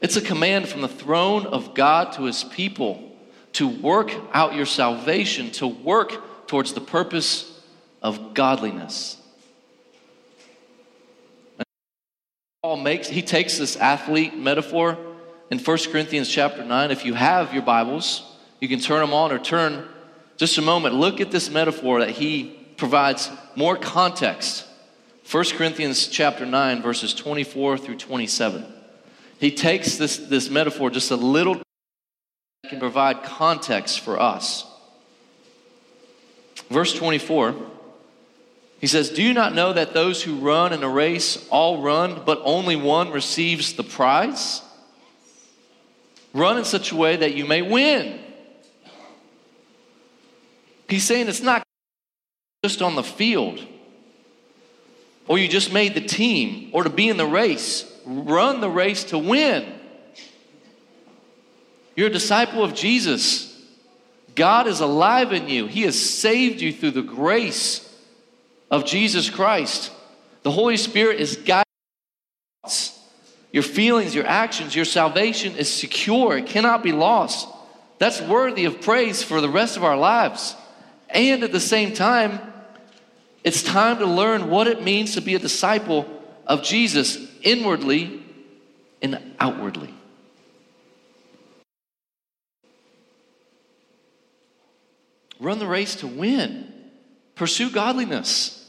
It's 0.00 0.16
a 0.16 0.20
command 0.20 0.68
from 0.68 0.82
the 0.82 0.88
throne 0.88 1.46
of 1.46 1.74
God 1.74 2.12
to 2.14 2.24
his 2.24 2.44
people 2.44 3.16
to 3.52 3.68
work 3.68 4.12
out 4.32 4.54
your 4.54 4.66
salvation, 4.66 5.50
to 5.52 5.66
work 5.66 6.48
towards 6.48 6.72
the 6.72 6.80
purpose 6.80 7.60
of 8.02 8.34
godliness. 8.34 9.16
And 11.58 11.66
Paul 12.62 12.76
makes 12.76 13.08
he 13.08 13.22
takes 13.22 13.58
this 13.58 13.76
athlete 13.76 14.38
metaphor 14.38 14.96
in 15.50 15.58
1 15.58 15.78
Corinthians 15.90 16.28
chapter 16.28 16.64
9. 16.64 16.92
If 16.92 17.04
you 17.04 17.12
have 17.12 17.52
your 17.52 17.64
Bibles, 17.64 18.22
you 18.60 18.68
can 18.68 18.78
turn 18.78 19.00
them 19.00 19.12
on 19.12 19.32
or 19.32 19.40
turn 19.40 19.88
just 20.36 20.58
a 20.58 20.62
moment. 20.62 20.94
Look 20.94 21.20
at 21.20 21.32
this 21.32 21.50
metaphor 21.50 21.98
that 21.98 22.10
he 22.10 22.56
provides 22.76 23.32
more 23.56 23.76
context. 23.76 24.64
1 25.28 25.44
Corinthians 25.56 26.06
chapter 26.06 26.46
9 26.46 26.82
verses 26.82 27.12
24 27.14 27.78
through 27.78 27.96
27. 27.96 28.64
He 29.40 29.50
takes 29.50 29.96
this, 29.96 30.18
this 30.18 30.48
metaphor 30.48 30.88
just 30.88 31.10
a 31.10 31.16
little 31.16 31.60
can 32.68 32.78
provide 32.78 33.24
context 33.24 33.98
for 33.98 34.20
us. 34.20 34.64
Verse 36.70 36.94
24, 36.94 37.56
he 38.82 38.88
says, 38.88 39.10
Do 39.10 39.22
you 39.22 39.32
not 39.32 39.54
know 39.54 39.72
that 39.72 39.94
those 39.94 40.24
who 40.24 40.34
run 40.40 40.72
in 40.72 40.82
a 40.82 40.88
race 40.88 41.46
all 41.50 41.80
run, 41.80 42.22
but 42.26 42.42
only 42.42 42.74
one 42.74 43.12
receives 43.12 43.74
the 43.74 43.84
prize? 43.84 44.60
Run 46.34 46.58
in 46.58 46.64
such 46.64 46.90
a 46.90 46.96
way 46.96 47.14
that 47.14 47.34
you 47.34 47.46
may 47.46 47.62
win. 47.62 48.18
He's 50.88 51.04
saying 51.04 51.28
it's 51.28 51.40
not 51.40 51.62
just 52.64 52.82
on 52.82 52.96
the 52.96 53.04
field, 53.04 53.64
or 55.28 55.38
you 55.38 55.46
just 55.46 55.72
made 55.72 55.94
the 55.94 56.00
team, 56.00 56.70
or 56.72 56.82
to 56.82 56.90
be 56.90 57.08
in 57.08 57.16
the 57.16 57.24
race. 57.24 57.88
Run 58.04 58.60
the 58.60 58.68
race 58.68 59.04
to 59.04 59.18
win. 59.18 59.78
You're 61.94 62.08
a 62.08 62.12
disciple 62.12 62.64
of 62.64 62.74
Jesus. 62.74 63.48
God 64.34 64.66
is 64.66 64.80
alive 64.80 65.32
in 65.32 65.48
you. 65.48 65.68
He 65.68 65.82
has 65.82 65.96
saved 65.96 66.60
you 66.60 66.72
through 66.72 66.92
the 66.92 67.02
grace 67.02 67.88
of 68.72 68.86
Jesus 68.86 69.30
Christ. 69.30 69.92
The 70.42 70.50
Holy 70.50 70.78
Spirit 70.78 71.20
is 71.20 71.36
guiding 71.36 71.62
your 73.52 73.62
feelings, 73.62 74.14
your 74.14 74.26
actions, 74.26 74.74
your 74.74 74.86
salvation 74.86 75.56
is 75.56 75.72
secure. 75.72 76.38
It 76.38 76.46
cannot 76.46 76.82
be 76.82 76.90
lost. 76.90 77.46
That's 77.98 78.20
worthy 78.22 78.64
of 78.64 78.80
praise 78.80 79.22
for 79.22 79.42
the 79.42 79.48
rest 79.48 79.76
of 79.76 79.84
our 79.84 79.96
lives. 79.96 80.56
And 81.10 81.44
at 81.44 81.52
the 81.52 81.60
same 81.60 81.92
time, 81.92 82.40
it's 83.44 83.62
time 83.62 83.98
to 83.98 84.06
learn 84.06 84.48
what 84.48 84.66
it 84.66 84.82
means 84.82 85.14
to 85.14 85.20
be 85.20 85.34
a 85.34 85.38
disciple 85.38 86.08
of 86.46 86.62
Jesus 86.62 87.18
inwardly 87.42 88.22
and 89.02 89.34
outwardly. 89.38 89.92
Run 95.38 95.58
the 95.58 95.66
race 95.66 95.96
to 95.96 96.06
win. 96.06 96.72
Pursue 97.34 97.70
godliness. 97.70 98.61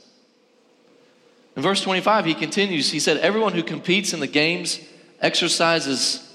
In 1.55 1.61
verse 1.61 1.81
25, 1.81 2.25
he 2.25 2.33
continues, 2.33 2.91
he 2.91 2.99
said, 2.99 3.17
Everyone 3.17 3.53
who 3.53 3.63
competes 3.63 4.13
in 4.13 4.19
the 4.19 4.27
games 4.27 4.79
exercises 5.21 6.29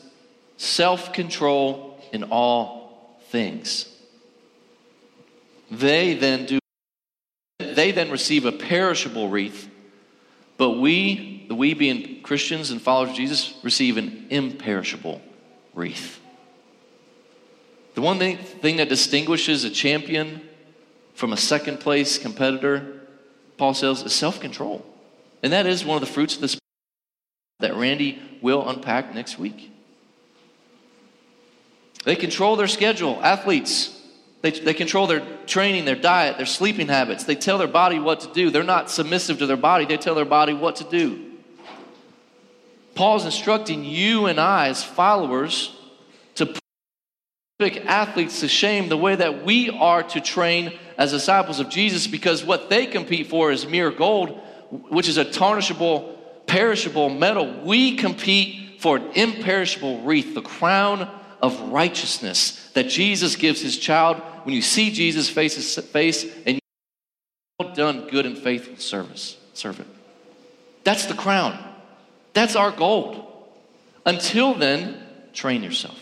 self 0.57 1.13
control 1.13 2.01
in 2.13 2.25
all 2.25 3.21
things. 3.29 3.89
They 5.71 6.15
then 6.15 6.47
do 6.47 6.59
they 7.59 7.93
then 7.93 8.11
receive 8.11 8.45
a 8.45 8.53
perishable 8.53 9.29
wreath, 9.29 9.71
but 10.57 10.73
we, 10.73 11.45
the 11.49 11.55
we 11.55 11.75
being 11.75 12.23
Christians 12.23 12.71
and 12.71 12.81
followers 12.81 13.11
of 13.11 13.17
Jesus, 13.17 13.55
receive 13.63 13.97
an 13.97 14.27
imperishable 14.31 15.21
wreath. 15.75 16.21
The 17.95 18.01
one 18.01 18.19
thing, 18.19 18.39
thing 18.39 18.77
that 18.77 18.89
distinguishes 18.89 19.65
a 19.65 19.71
champion 19.71 20.41
from 21.15 21.33
a 21.33 21.37
second 21.37 21.81
place 21.81 22.19
competitor, 22.19 23.01
Paul 23.57 23.75
says, 23.75 24.03
is 24.03 24.13
self 24.13 24.41
control. 24.41 24.85
And 25.43 25.53
that 25.53 25.67
is 25.67 25.85
one 25.85 25.97
of 25.97 26.01
the 26.01 26.13
fruits 26.13 26.35
of 26.35 26.41
the 26.41 26.49
Spirit 26.49 26.63
that 27.61 27.75
Randy 27.77 28.21
will 28.41 28.69
unpack 28.69 29.15
next 29.15 29.39
week. 29.39 29.73
They 32.05 32.17
control 32.17 32.57
their 32.57 32.69
schedule, 32.69 33.19
athletes. 33.23 33.95
They, 34.43 34.53
they 34.53 34.75
control 34.75 35.07
their 35.07 35.27
training, 35.47 35.85
their 35.85 35.97
diet, 35.97 36.37
their 36.37 36.47
sleeping 36.47 36.89
habits. 36.89 37.25
They 37.25 37.35
tell 37.35 37.59
their 37.59 37.67
body 37.67 37.99
what 37.99 38.21
to 38.21 38.33
do. 38.33 38.51
They're 38.51 38.63
not 38.63 38.91
submissive 38.91 39.39
to 39.39 39.47
their 39.47 39.57
body, 39.57 39.85
they 39.85 39.97
tell 39.97 40.15
their 40.15 40.25
body 40.25 40.55
what 40.55 40.77
to 40.77 40.85
do. 40.85 41.25
Paul's 42.95 43.25
instructing 43.25 43.85
you 43.85 44.27
and 44.27 44.41
I, 44.41 44.69
as 44.69 44.83
followers, 44.83 45.77
to 46.37 46.47
put 46.47 47.77
athletes 47.77 48.41
to 48.41 48.49
shame 48.49 48.89
the 48.89 48.97
way 48.97 49.15
that 49.15 49.45
we 49.45 49.71
are 49.71 50.03
to 50.03 50.21
train 50.21 50.77
as 50.97 51.13
disciples 51.13 51.61
of 51.61 51.69
Jesus 51.69 52.07
because 52.09 52.45
what 52.45 52.71
they 52.71 52.87
compete 52.87 53.29
for 53.29 53.53
is 53.53 53.67
mere 53.67 53.91
gold, 53.91 54.41
which 54.71 55.09
is 55.09 55.17
a 55.17 55.25
tarnishable, 55.25 56.17
perishable 56.47 57.09
metal. 57.09 57.63
We 57.65 57.97
compete 57.97 58.81
for 58.81 58.97
an 58.97 59.11
imperishable 59.15 60.03
wreath, 60.03 60.35
the 60.35 60.43
crown 60.43 61.11
of 61.41 61.59
righteousness 61.71 62.71
that 62.75 62.89
Jesus 62.89 63.37
gives 63.37 63.61
his 63.61 63.79
child 63.79 64.19
when 64.45 64.55
you 64.55 64.63
see 64.63 64.91
Jesus 64.91 65.29
face 65.29 65.55
his 65.55 65.77
face 65.87 66.25
and 66.47 66.61
well 67.59 67.75
done 67.75 68.09
good 68.09 68.27
and 68.27 68.37
faithful 68.37 68.77
service 68.77 69.37
servant. 69.55 69.89
That's 70.85 71.07
the 71.07 71.15
crown. 71.15 71.59
That's 72.33 72.57
our 72.57 72.71
gold. 72.71 73.25
Until 74.07 74.55
then, 74.55 75.03
train 75.33 75.63
yourself. 75.63 75.99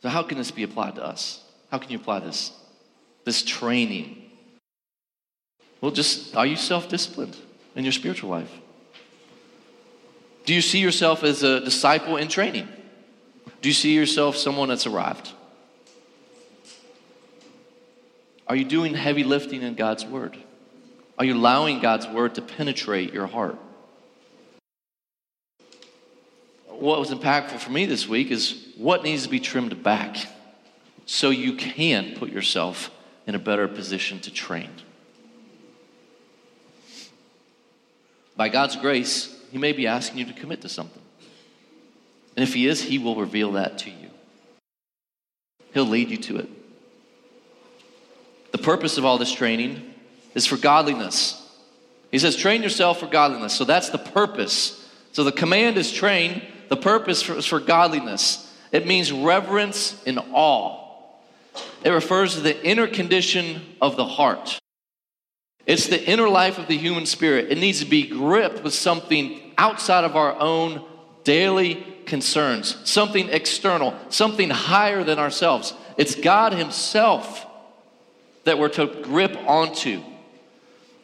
So 0.00 0.08
how 0.08 0.22
can 0.22 0.38
this 0.38 0.50
be 0.50 0.62
applied 0.62 0.94
to 0.94 1.04
us? 1.04 1.42
How 1.70 1.78
can 1.78 1.90
you 1.90 1.98
apply 1.98 2.20
this? 2.20 2.52
This 3.24 3.42
training. 3.42 4.22
Well, 5.80 5.90
just 5.90 6.34
are 6.34 6.46
you 6.46 6.56
self-disciplined 6.56 7.36
in 7.76 7.84
your 7.84 7.92
spiritual 7.92 8.30
life? 8.30 8.50
Do 10.44 10.54
you 10.54 10.62
see 10.62 10.78
yourself 10.78 11.24
as 11.24 11.42
a 11.42 11.60
disciple 11.60 12.16
in 12.16 12.28
training? 12.28 12.68
Do 13.60 13.68
you 13.68 13.74
see 13.74 13.94
yourself 13.94 14.36
someone 14.36 14.68
that's 14.68 14.86
arrived? 14.86 15.32
Are 18.46 18.56
you 18.56 18.64
doing 18.64 18.94
heavy 18.94 19.24
lifting 19.24 19.62
in 19.62 19.74
God's 19.74 20.06
Word? 20.06 20.36
Are 21.18 21.24
you 21.24 21.34
allowing 21.34 21.80
God's 21.80 22.06
Word 22.08 22.36
to 22.36 22.42
penetrate 22.42 23.12
your 23.12 23.26
heart? 23.26 23.58
What 26.68 26.98
was 26.98 27.10
impactful 27.10 27.58
for 27.58 27.70
me 27.70 27.84
this 27.86 28.08
week 28.08 28.30
is 28.30 28.68
what 28.76 29.02
needs 29.02 29.24
to 29.24 29.28
be 29.28 29.40
trimmed 29.40 29.82
back 29.82 30.16
so 31.10 31.30
you 31.30 31.54
can 31.54 32.14
put 32.16 32.28
yourself 32.28 32.90
in 33.26 33.34
a 33.34 33.38
better 33.38 33.66
position 33.66 34.20
to 34.20 34.30
train. 34.30 34.68
By 38.36 38.50
God's 38.50 38.76
grace, 38.76 39.34
he 39.50 39.56
may 39.56 39.72
be 39.72 39.86
asking 39.86 40.18
you 40.18 40.26
to 40.26 40.34
commit 40.34 40.60
to 40.60 40.68
something. 40.68 41.00
And 42.36 42.46
if 42.46 42.52
He 42.52 42.66
is, 42.66 42.82
He 42.82 42.98
will 42.98 43.16
reveal 43.16 43.52
that 43.52 43.78
to 43.78 43.90
you. 43.90 44.10
He'll 45.72 45.86
lead 45.86 46.10
you 46.10 46.18
to 46.18 46.36
it. 46.36 46.48
The 48.52 48.58
purpose 48.58 48.98
of 48.98 49.06
all 49.06 49.16
this 49.16 49.32
training 49.32 49.94
is 50.34 50.44
for 50.44 50.58
godliness. 50.58 51.42
He 52.10 52.18
says, 52.18 52.36
train 52.36 52.62
yourself 52.62 53.00
for 53.00 53.06
godliness. 53.06 53.54
So 53.54 53.64
that's 53.64 53.88
the 53.88 53.98
purpose. 53.98 54.86
So 55.12 55.24
the 55.24 55.32
command 55.32 55.78
is 55.78 55.90
train, 55.90 56.42
the 56.68 56.76
purpose 56.76 57.26
is 57.30 57.46
for 57.46 57.60
godliness. 57.60 58.54
It 58.72 58.86
means 58.86 59.10
reverence 59.10 60.02
and 60.06 60.18
awe. 60.32 60.87
It 61.84 61.90
refers 61.90 62.34
to 62.34 62.40
the 62.40 62.64
inner 62.64 62.86
condition 62.86 63.62
of 63.80 63.96
the 63.96 64.04
heart. 64.04 64.58
It's 65.66 65.86
the 65.86 66.02
inner 66.02 66.28
life 66.28 66.58
of 66.58 66.66
the 66.66 66.78
human 66.78 67.06
spirit. 67.06 67.50
It 67.50 67.58
needs 67.58 67.80
to 67.80 67.86
be 67.86 68.06
gripped 68.06 68.64
with 68.64 68.74
something 68.74 69.52
outside 69.58 70.04
of 70.04 70.16
our 70.16 70.38
own 70.38 70.84
daily 71.24 71.86
concerns, 72.06 72.76
something 72.84 73.28
external, 73.28 73.94
something 74.08 74.48
higher 74.48 75.04
than 75.04 75.18
ourselves. 75.18 75.74
It's 75.98 76.14
God 76.14 76.54
Himself 76.54 77.46
that 78.44 78.58
we're 78.58 78.70
to 78.70 78.86
grip 79.02 79.36
onto. 79.46 80.00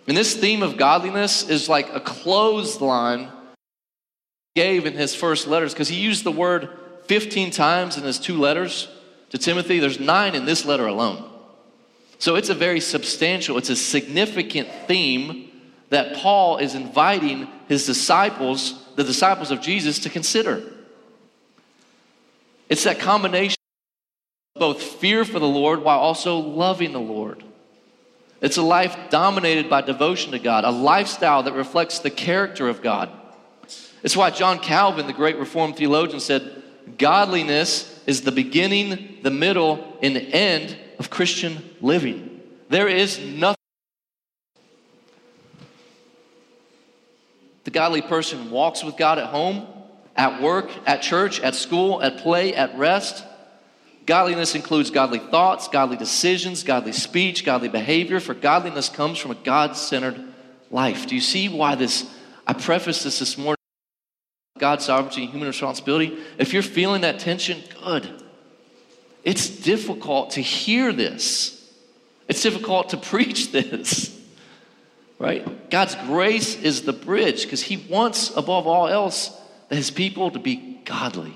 And 0.09 0.17
this 0.17 0.35
theme 0.35 0.63
of 0.63 0.77
godliness 0.77 1.49
is 1.49 1.69
like 1.69 1.93
a 1.93 2.01
clothesline 2.01 3.29
gave 4.55 4.87
in 4.87 4.95
his 4.95 5.15
first 5.15 5.47
letters 5.47 5.73
because 5.73 5.89
he 5.89 5.99
used 5.99 6.25
the 6.25 6.33
word 6.33 6.71
15 7.07 7.51
times 7.51 7.97
in 7.97 8.05
his 8.05 8.19
two 8.19 8.39
letters 8.39 8.89
to 9.35 9.39
Timothy. 9.39 9.81
There's 9.81 9.99
nine 9.99 10.37
in 10.37 10.45
this 10.45 10.65
letter 10.65 10.87
alone. 10.87 11.29
So 12.19 12.37
it's 12.37 12.51
a 12.51 12.55
very 12.55 12.79
substantial, 12.79 13.59
it's 13.59 13.69
a 13.69 13.75
significant 13.75 14.69
theme 14.87 15.51
that 15.91 16.15
Paul 16.15 16.59
is 16.59 16.77
inviting 16.77 17.49
his 17.69 17.85
disciples, 17.85 18.81
the 18.95 19.03
disciples 19.03 19.51
of 19.51 19.61
Jesus, 19.61 19.99
to 20.01 20.09
consider. 20.09 20.63
It's 22.69 22.85
that 22.85 23.01
combination 23.01 23.57
of 24.55 24.61
both 24.61 24.83
fear 24.83 25.25
for 25.25 25.41
the 25.41 25.49
Lord 25.49 25.83
while 25.83 25.99
also 25.99 26.39
loving 26.39 26.93
the 26.93 27.01
Lord. 27.01 27.43
It's 28.41 28.57
a 28.57 28.63
life 28.63 28.97
dominated 29.11 29.69
by 29.69 29.81
devotion 29.81 30.31
to 30.31 30.39
God, 30.39 30.63
a 30.63 30.71
lifestyle 30.71 31.43
that 31.43 31.55
reflects 31.55 31.99
the 31.99 32.11
character 32.11 32.69
of 32.69 32.83
God. 32.83 33.11
It's 34.05 34.17
why 34.17 34.31
John 34.31 34.61
Calvin, 34.61 35.09
the 35.09 35.13
great 35.13 35.39
Reformed 35.39 35.77
theologian, 35.77 36.21
said, 36.21 36.63
Godliness 36.99 37.94
is 38.07 38.23
the 38.23 38.33
beginning, 38.33 39.19
the 39.23 39.31
middle, 39.31 39.99
and 40.03 40.15
the 40.15 40.23
end 40.23 40.77
of 40.99 41.11
Christian 41.11 41.63
living. 41.81 42.41
There 42.69 42.89
is 42.89 43.19
nothing. 43.19 43.57
The 47.65 47.71
godly 47.71 48.03
person 48.03 48.51
walks 48.51 48.85
with 48.85 48.97
God 48.97 49.19
at 49.19 49.27
home, 49.27 49.67
at 50.17 50.43
work, 50.43 50.71
at 50.87 51.03
church, 51.03 51.41
at 51.41 51.55
school, 51.55 52.03
at 52.03 52.19
play, 52.19 52.55
at 52.55 52.77
rest. 52.77 53.25
Godliness 54.07 54.55
includes 54.55 54.91
godly 54.91 55.19
thoughts, 55.19 55.69
godly 55.69 55.97
decisions, 55.97 56.63
godly 56.63 56.93
speech, 56.93 57.45
godly 57.45 57.69
behavior, 57.69 58.21
for 58.21 58.35
godliness 58.35 58.91
comes 58.91 59.19
from 59.19 59.31
a 59.31 59.37
God 59.37 59.77
centered 59.77 60.23
life. 60.71 61.07
Do 61.07 61.15
you 61.15 61.23
see 61.23 61.49
why 61.49 61.75
this? 61.75 62.09
I 62.47 62.53
preface 62.53 63.03
this 63.03 63.21
this 63.21 63.39
morning 63.39 63.64
God's 64.65 64.87
sovereignty 64.87 65.25
and 65.25 65.31
human 65.31 65.47
responsibility. 65.47 66.17
If 66.39 66.55
you're 66.55 66.63
feeling 66.63 67.03
that 67.03 67.19
tension, 67.19 67.63
good. 67.85 68.09
It's 69.23 69.47
difficult 69.47 70.31
to 70.31 70.41
hear 70.41 70.91
this. 70.91 71.71
It's 72.29 72.41
difficult 72.41 72.89
to 72.89 72.97
preach 73.13 73.53
this. 73.53 74.19
Right? 75.19 75.69
God's 75.69 75.95
grace 76.07 76.59
is 76.63 76.81
the 76.81 76.95
bridge 76.95 77.43
because 77.43 77.61
He 77.61 77.77
wants, 77.77 78.35
above 78.35 78.67
all 78.67 78.89
else, 78.89 79.39
His 79.69 79.91
people 79.91 80.31
to 80.31 80.39
be 80.39 80.81
godly. 80.87 81.35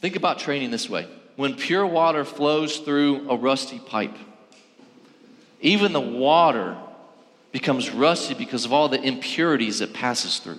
Think 0.00 0.14
about 0.14 0.38
training 0.38 0.70
this 0.70 0.88
way 0.88 1.08
when 1.34 1.56
pure 1.56 1.84
water 1.84 2.24
flows 2.24 2.76
through 2.78 3.28
a 3.28 3.34
rusty 3.34 3.80
pipe, 3.80 4.16
even 5.60 5.92
the 5.92 6.00
water 6.00 6.76
becomes 7.52 7.90
rusty 7.90 8.34
because 8.34 8.64
of 8.64 8.72
all 8.72 8.88
the 8.88 9.00
impurities 9.00 9.80
it 9.80 9.92
passes 9.92 10.38
through. 10.38 10.58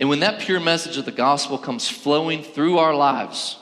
And 0.00 0.08
when 0.08 0.20
that 0.20 0.40
pure 0.40 0.58
message 0.58 0.96
of 0.96 1.04
the 1.04 1.12
gospel 1.12 1.58
comes 1.58 1.88
flowing 1.88 2.42
through 2.42 2.78
our 2.78 2.94
lives, 2.94 3.58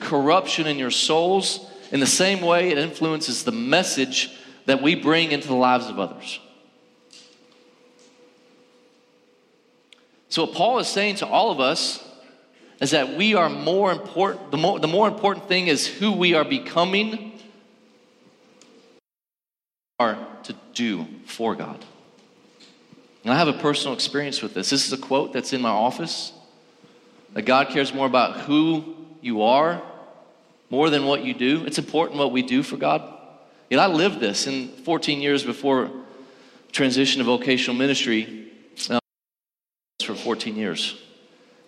corruption 0.00 0.66
in 0.66 0.78
your 0.78 0.90
souls, 0.90 1.70
in 1.92 2.00
the 2.00 2.06
same 2.06 2.40
way 2.40 2.70
it 2.70 2.78
influences 2.78 3.44
the 3.44 3.52
message 3.52 4.30
that 4.66 4.82
we 4.82 4.94
bring 4.94 5.32
into 5.32 5.48
the 5.48 5.54
lives 5.54 5.88
of 5.88 5.98
others. 5.98 6.40
So, 10.30 10.44
what 10.44 10.54
Paul 10.54 10.78
is 10.78 10.88
saying 10.88 11.16
to 11.16 11.26
all 11.26 11.50
of 11.50 11.58
us 11.58 12.04
is 12.80 12.90
that 12.92 13.16
we 13.16 13.34
are 13.34 13.48
more 13.48 13.90
important, 13.90 14.50
the 14.50 14.56
more, 14.56 14.78
the 14.78 14.88
more 14.88 15.08
important 15.08 15.48
thing 15.48 15.66
is 15.66 15.86
who 15.86 16.12
we 16.12 16.34
are 16.34 16.44
becoming 16.44 17.32
are 19.98 20.18
to 20.44 20.54
do 20.78 21.06
for 21.26 21.54
God. 21.54 21.84
And 23.24 23.32
I 23.32 23.36
have 23.36 23.48
a 23.48 23.52
personal 23.52 23.94
experience 23.94 24.40
with 24.40 24.54
this. 24.54 24.70
This 24.70 24.86
is 24.86 24.92
a 24.92 24.96
quote 24.96 25.32
that's 25.32 25.52
in 25.52 25.60
my 25.60 25.70
office 25.70 26.32
that 27.34 27.42
God 27.42 27.68
cares 27.68 27.92
more 27.92 28.06
about 28.06 28.40
who 28.40 28.94
you 29.20 29.42
are 29.42 29.82
more 30.70 30.88
than 30.88 31.04
what 31.04 31.24
you 31.24 31.34
do. 31.34 31.64
It's 31.66 31.78
important 31.78 32.18
what 32.18 32.32
we 32.32 32.42
do 32.42 32.62
for 32.62 32.76
God. 32.76 33.02
Yet 33.68 33.80
I 33.80 33.86
lived 33.86 34.20
this 34.20 34.46
in 34.46 34.68
14 34.68 35.20
years 35.20 35.44
before 35.44 35.90
transition 36.72 37.18
to 37.18 37.24
vocational 37.24 37.76
ministry. 37.76 38.50
Uh, 38.88 39.00
for 40.00 40.14
14 40.14 40.56
years. 40.56 41.02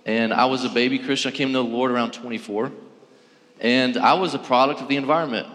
And 0.07 0.33
I 0.33 0.47
was 0.47 0.65
a 0.65 0.69
baby 0.69 0.99
Christian. 0.99 1.33
I 1.33 1.37
came 1.37 1.49
to 1.49 1.55
the 1.55 1.65
Lord 1.65 1.91
around 1.91 2.13
24. 2.13 2.71
And 3.61 3.99
I 3.99 4.15
was 4.15 4.35
a 4.35 4.39
product 4.39 4.81
of 4.81 4.89
the 4.89 4.97
environment. 4.97 5.49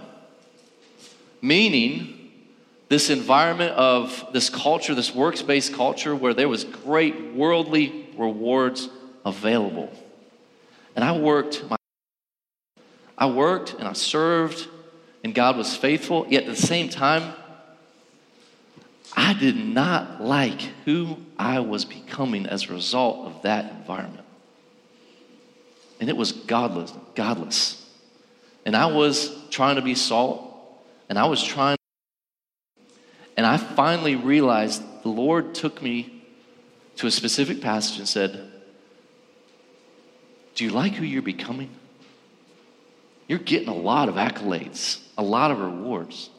Meaning, 1.42 2.15
this 2.88 3.10
environment 3.10 3.74
of 3.74 4.28
this 4.32 4.50
culture, 4.50 4.94
this 4.94 5.14
works 5.14 5.42
based 5.42 5.74
culture 5.74 6.16
where 6.16 6.34
there 6.34 6.50
was 6.50 6.64
great 6.64 7.34
worldly 7.34 8.10
rewards 8.18 8.90
available. 9.26 9.92
And 10.96 11.04
I 11.04 11.18
worked 11.18 11.64
my 11.70 11.78
I 13.18 13.28
worked 13.28 13.74
and 13.74 13.88
I 13.88 13.94
served 13.94 14.68
and 15.24 15.34
God 15.34 15.58
was 15.58 15.76
faithful, 15.76 16.28
yet 16.30 16.44
at 16.44 16.50
the 16.50 16.56
same 16.56 16.88
time, 16.88 17.34
I 19.18 19.34
did 19.34 19.56
not 19.56 20.22
like 20.22 20.62
who 20.86 21.18
I 21.36 21.62
was 21.62 21.84
becoming 21.84 22.46
as 22.46 22.66
a 22.66 22.74
result 22.74 23.26
of 23.26 23.42
that 23.42 23.72
environment. 23.72 24.26
And 26.00 26.10
it 26.10 26.16
was 26.16 26.32
godless, 26.32 26.94
godless. 27.16 27.90
And 28.66 28.76
I 28.76 28.86
was 28.86 29.36
trying 29.50 29.78
to 29.78 29.82
be 29.82 29.96
salt, 29.96 30.44
and 31.10 31.18
I 31.18 31.26
was 31.26 31.42
trying 31.44 31.78
and 33.38 33.46
I 33.46 33.58
finally 33.58 34.16
realized 34.16 34.82
the 35.04 35.10
Lord 35.10 35.54
took 35.54 35.82
me 35.82 36.24
to 36.98 37.08
a 37.08 37.12
specific 37.12 37.62
passage 37.62 38.00
and 38.00 38.08
said, 38.08 38.52
Do 40.56 40.64
you 40.64 40.72
like 40.72 40.94
who 40.94 41.04
you're 41.04 41.22
becoming? 41.22 41.70
You're 43.28 43.40
getting 43.40 43.70
a 43.70 43.76
lot 43.76 44.08
of 44.08 44.16
accolades, 44.16 45.02
a 45.18 45.24
lot 45.24 45.52
of 45.52 45.60
rewards. 45.60 46.30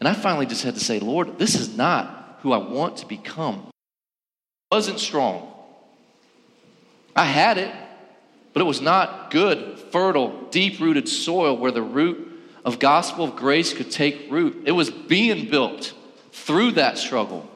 And 0.00 0.08
I 0.08 0.14
finally 0.14 0.46
just 0.46 0.64
had 0.64 0.74
to 0.74 0.80
say, 0.80 0.98
Lord, 0.98 1.38
this 1.38 1.54
is 1.54 1.76
not 1.76 2.38
who 2.40 2.52
I 2.52 2.58
want 2.58 2.98
to 2.98 3.06
become. 3.06 3.66
Wasn't 4.72 4.98
strong. 4.98 5.52
I 7.14 7.24
had 7.24 7.58
it, 7.58 7.72
but 8.52 8.62
it 8.62 8.64
was 8.64 8.80
not 8.80 9.30
good, 9.30 9.78
fertile, 9.92 10.48
deep 10.50 10.80
rooted 10.80 11.08
soil 11.08 11.56
where 11.56 11.70
the 11.70 11.82
root 11.82 12.29
of 12.64 12.78
gospel 12.78 13.24
of 13.24 13.36
grace 13.36 13.72
could 13.72 13.90
take 13.90 14.30
root. 14.30 14.62
It 14.66 14.72
was 14.72 14.90
being 14.90 15.50
built 15.50 15.94
through 16.32 16.72
that 16.72 16.98
struggle. 16.98 17.48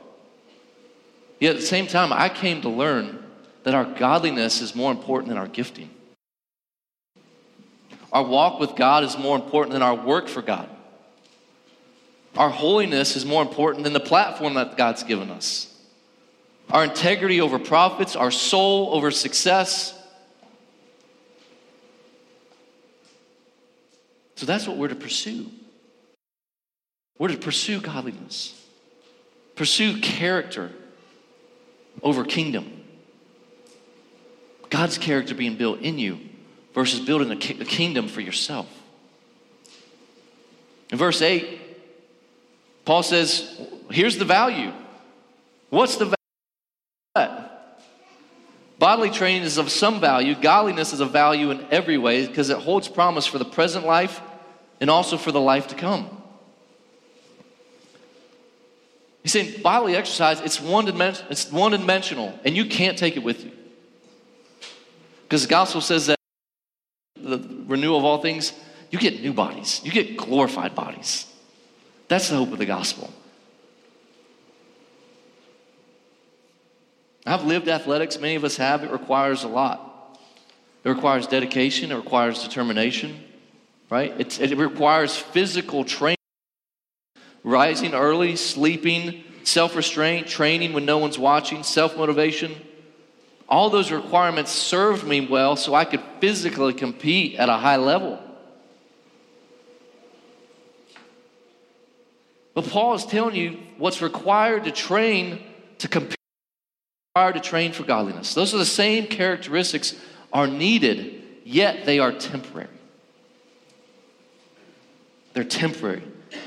Yet 1.40 1.56
at 1.56 1.60
the 1.60 1.66
same 1.66 1.86
time, 1.86 2.12
I 2.12 2.28
came 2.28 2.62
to 2.62 2.68
learn 2.68 3.22
that 3.64 3.74
our 3.74 3.84
godliness 3.84 4.60
is 4.60 4.74
more 4.74 4.90
important 4.90 5.28
than 5.28 5.38
our 5.38 5.48
gifting. 5.48 5.90
Our 8.12 8.22
walk 8.22 8.60
with 8.60 8.76
God 8.76 9.02
is 9.02 9.18
more 9.18 9.36
important 9.36 9.72
than 9.72 9.82
our 9.82 9.94
work 9.94 10.28
for 10.28 10.40
God. 10.40 10.68
Our 12.36 12.50
holiness 12.50 13.16
is 13.16 13.24
more 13.24 13.42
important 13.42 13.84
than 13.84 13.92
the 13.92 14.00
platform 14.00 14.54
that 14.54 14.76
God's 14.76 15.02
given 15.02 15.30
us. 15.30 15.70
Our 16.70 16.84
integrity 16.84 17.40
over 17.40 17.58
profits, 17.58 18.16
our 18.16 18.30
soul 18.30 18.90
over 18.92 19.10
success. 19.10 19.98
So 24.36 24.46
that's 24.46 24.66
what 24.66 24.76
we're 24.76 24.88
to 24.88 24.94
pursue. 24.94 25.50
We're 27.18 27.28
to 27.28 27.36
pursue 27.36 27.80
godliness, 27.80 28.60
pursue 29.54 30.00
character 30.00 30.72
over 32.02 32.24
kingdom. 32.24 32.82
God's 34.68 34.98
character 34.98 35.34
being 35.34 35.56
built 35.56 35.80
in 35.80 35.98
you 35.98 36.18
versus 36.74 36.98
building 36.98 37.30
a, 37.30 37.36
ki- 37.36 37.60
a 37.60 37.64
kingdom 37.64 38.08
for 38.08 38.20
yourself. 38.20 38.66
In 40.90 40.98
verse 40.98 41.22
8, 41.22 41.60
Paul 42.84 43.04
says, 43.04 43.60
here's 43.90 44.18
the 44.18 44.24
value. 44.24 44.72
What's 45.70 45.96
the 45.96 46.16
value? 47.16 47.43
Bodily 48.84 49.08
training 49.08 49.44
is 49.44 49.56
of 49.56 49.70
some 49.70 49.98
value. 49.98 50.34
Godliness 50.34 50.92
is 50.92 51.00
of 51.00 51.10
value 51.10 51.50
in 51.50 51.66
every 51.70 51.96
way 51.96 52.26
because 52.26 52.50
it 52.50 52.58
holds 52.58 52.86
promise 52.86 53.24
for 53.24 53.38
the 53.38 53.44
present 53.46 53.86
life 53.86 54.20
and 54.78 54.90
also 54.90 55.16
for 55.16 55.32
the 55.32 55.40
life 55.40 55.68
to 55.68 55.74
come. 55.74 56.06
He's 59.22 59.32
saying 59.32 59.62
bodily 59.62 59.96
exercise, 59.96 60.42
it's 60.42 60.60
one, 60.60 60.84
dimension, 60.84 61.24
it's 61.30 61.50
one 61.50 61.72
dimensional, 61.72 62.38
and 62.44 62.54
you 62.54 62.66
can't 62.66 62.98
take 62.98 63.16
it 63.16 63.22
with 63.22 63.42
you. 63.46 63.52
Because 65.22 65.44
the 65.44 65.48
gospel 65.48 65.80
says 65.80 66.08
that 66.08 66.18
the 67.16 67.38
renewal 67.66 67.96
of 67.96 68.04
all 68.04 68.20
things, 68.20 68.52
you 68.90 68.98
get 68.98 69.22
new 69.22 69.32
bodies, 69.32 69.80
you 69.82 69.92
get 69.92 70.18
glorified 70.18 70.74
bodies. 70.74 71.24
That's 72.08 72.28
the 72.28 72.36
hope 72.36 72.52
of 72.52 72.58
the 72.58 72.66
gospel. 72.66 73.10
I've 77.26 77.44
lived 77.44 77.68
athletics, 77.68 78.18
many 78.18 78.34
of 78.34 78.44
us 78.44 78.56
have. 78.58 78.84
It 78.84 78.90
requires 78.90 79.44
a 79.44 79.48
lot. 79.48 80.18
It 80.84 80.88
requires 80.90 81.26
dedication, 81.26 81.90
it 81.90 81.96
requires 81.96 82.42
determination, 82.42 83.18
right? 83.88 84.12
It, 84.20 84.38
it 84.40 84.58
requires 84.58 85.16
physical 85.16 85.84
training, 85.84 86.18
rising 87.42 87.94
early, 87.94 88.36
sleeping, 88.36 89.24
self 89.44 89.76
restraint, 89.76 90.26
training 90.26 90.74
when 90.74 90.84
no 90.84 90.98
one's 90.98 91.18
watching, 91.18 91.62
self 91.62 91.96
motivation. 91.96 92.54
All 93.48 93.70
those 93.70 93.90
requirements 93.90 94.50
served 94.50 95.06
me 95.06 95.26
well 95.26 95.56
so 95.56 95.74
I 95.74 95.84
could 95.86 96.02
physically 96.20 96.74
compete 96.74 97.36
at 97.36 97.48
a 97.48 97.54
high 97.54 97.76
level. 97.76 98.20
But 102.54 102.68
Paul 102.68 102.94
is 102.94 103.04
telling 103.04 103.34
you 103.34 103.58
what's 103.78 104.00
required 104.00 104.64
to 104.64 104.70
train 104.70 105.42
to 105.78 105.88
compete, 105.88 106.18
required 107.16 107.40
to 107.40 107.48
train 107.48 107.70
for 107.70 107.84
godliness. 107.84 108.34
Those 108.34 108.52
are 108.54 108.58
the 108.58 108.66
same 108.66 109.06
characteristics 109.06 109.94
are 110.32 110.48
needed, 110.48 111.22
yet 111.44 111.86
they 111.86 112.00
are 112.00 112.10
temporary. 112.10 112.66
They're 115.32 115.44
temporary. 115.44 116.02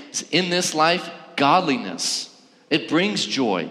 It's 0.09 0.23
in 0.23 0.49
this 0.49 0.75
life, 0.75 1.09
godliness. 1.37 2.37
It 2.69 2.89
brings 2.89 3.25
joy. 3.25 3.69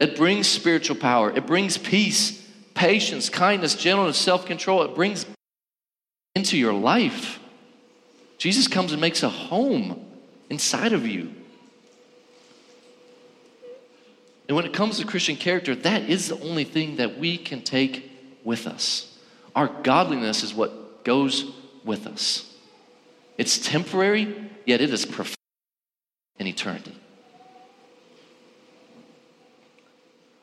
It 0.00 0.16
brings 0.16 0.48
spiritual 0.48 0.96
power. 0.96 1.30
It 1.30 1.46
brings 1.46 1.78
peace, 1.78 2.44
patience, 2.74 3.30
kindness, 3.30 3.76
gentleness, 3.76 4.18
self 4.18 4.44
control. 4.44 4.82
It 4.82 4.96
brings 4.96 5.26
into 6.34 6.58
your 6.58 6.74
life. 6.74 7.38
Jesus 8.38 8.66
comes 8.66 8.90
and 8.90 9.00
makes 9.00 9.22
a 9.22 9.28
home 9.28 10.04
inside 10.50 10.94
of 10.94 11.06
you. 11.06 11.32
And 14.48 14.56
when 14.56 14.66
it 14.66 14.72
comes 14.72 14.98
to 14.98 15.06
Christian 15.06 15.36
character, 15.36 15.74
that 15.74 16.08
is 16.08 16.28
the 16.28 16.38
only 16.40 16.64
thing 16.64 16.96
that 16.96 17.18
we 17.18 17.38
can 17.38 17.62
take 17.62 18.10
with 18.44 18.66
us. 18.66 19.16
Our 19.56 19.68
godliness 19.68 20.42
is 20.42 20.52
what 20.52 21.04
goes 21.04 21.52
with 21.84 22.06
us. 22.06 22.50
It's 23.38 23.58
temporary, 23.58 24.50
yet 24.66 24.80
it 24.80 24.92
is 24.92 25.06
perfect 25.06 25.38
in 26.38 26.46
eternity. 26.46 26.94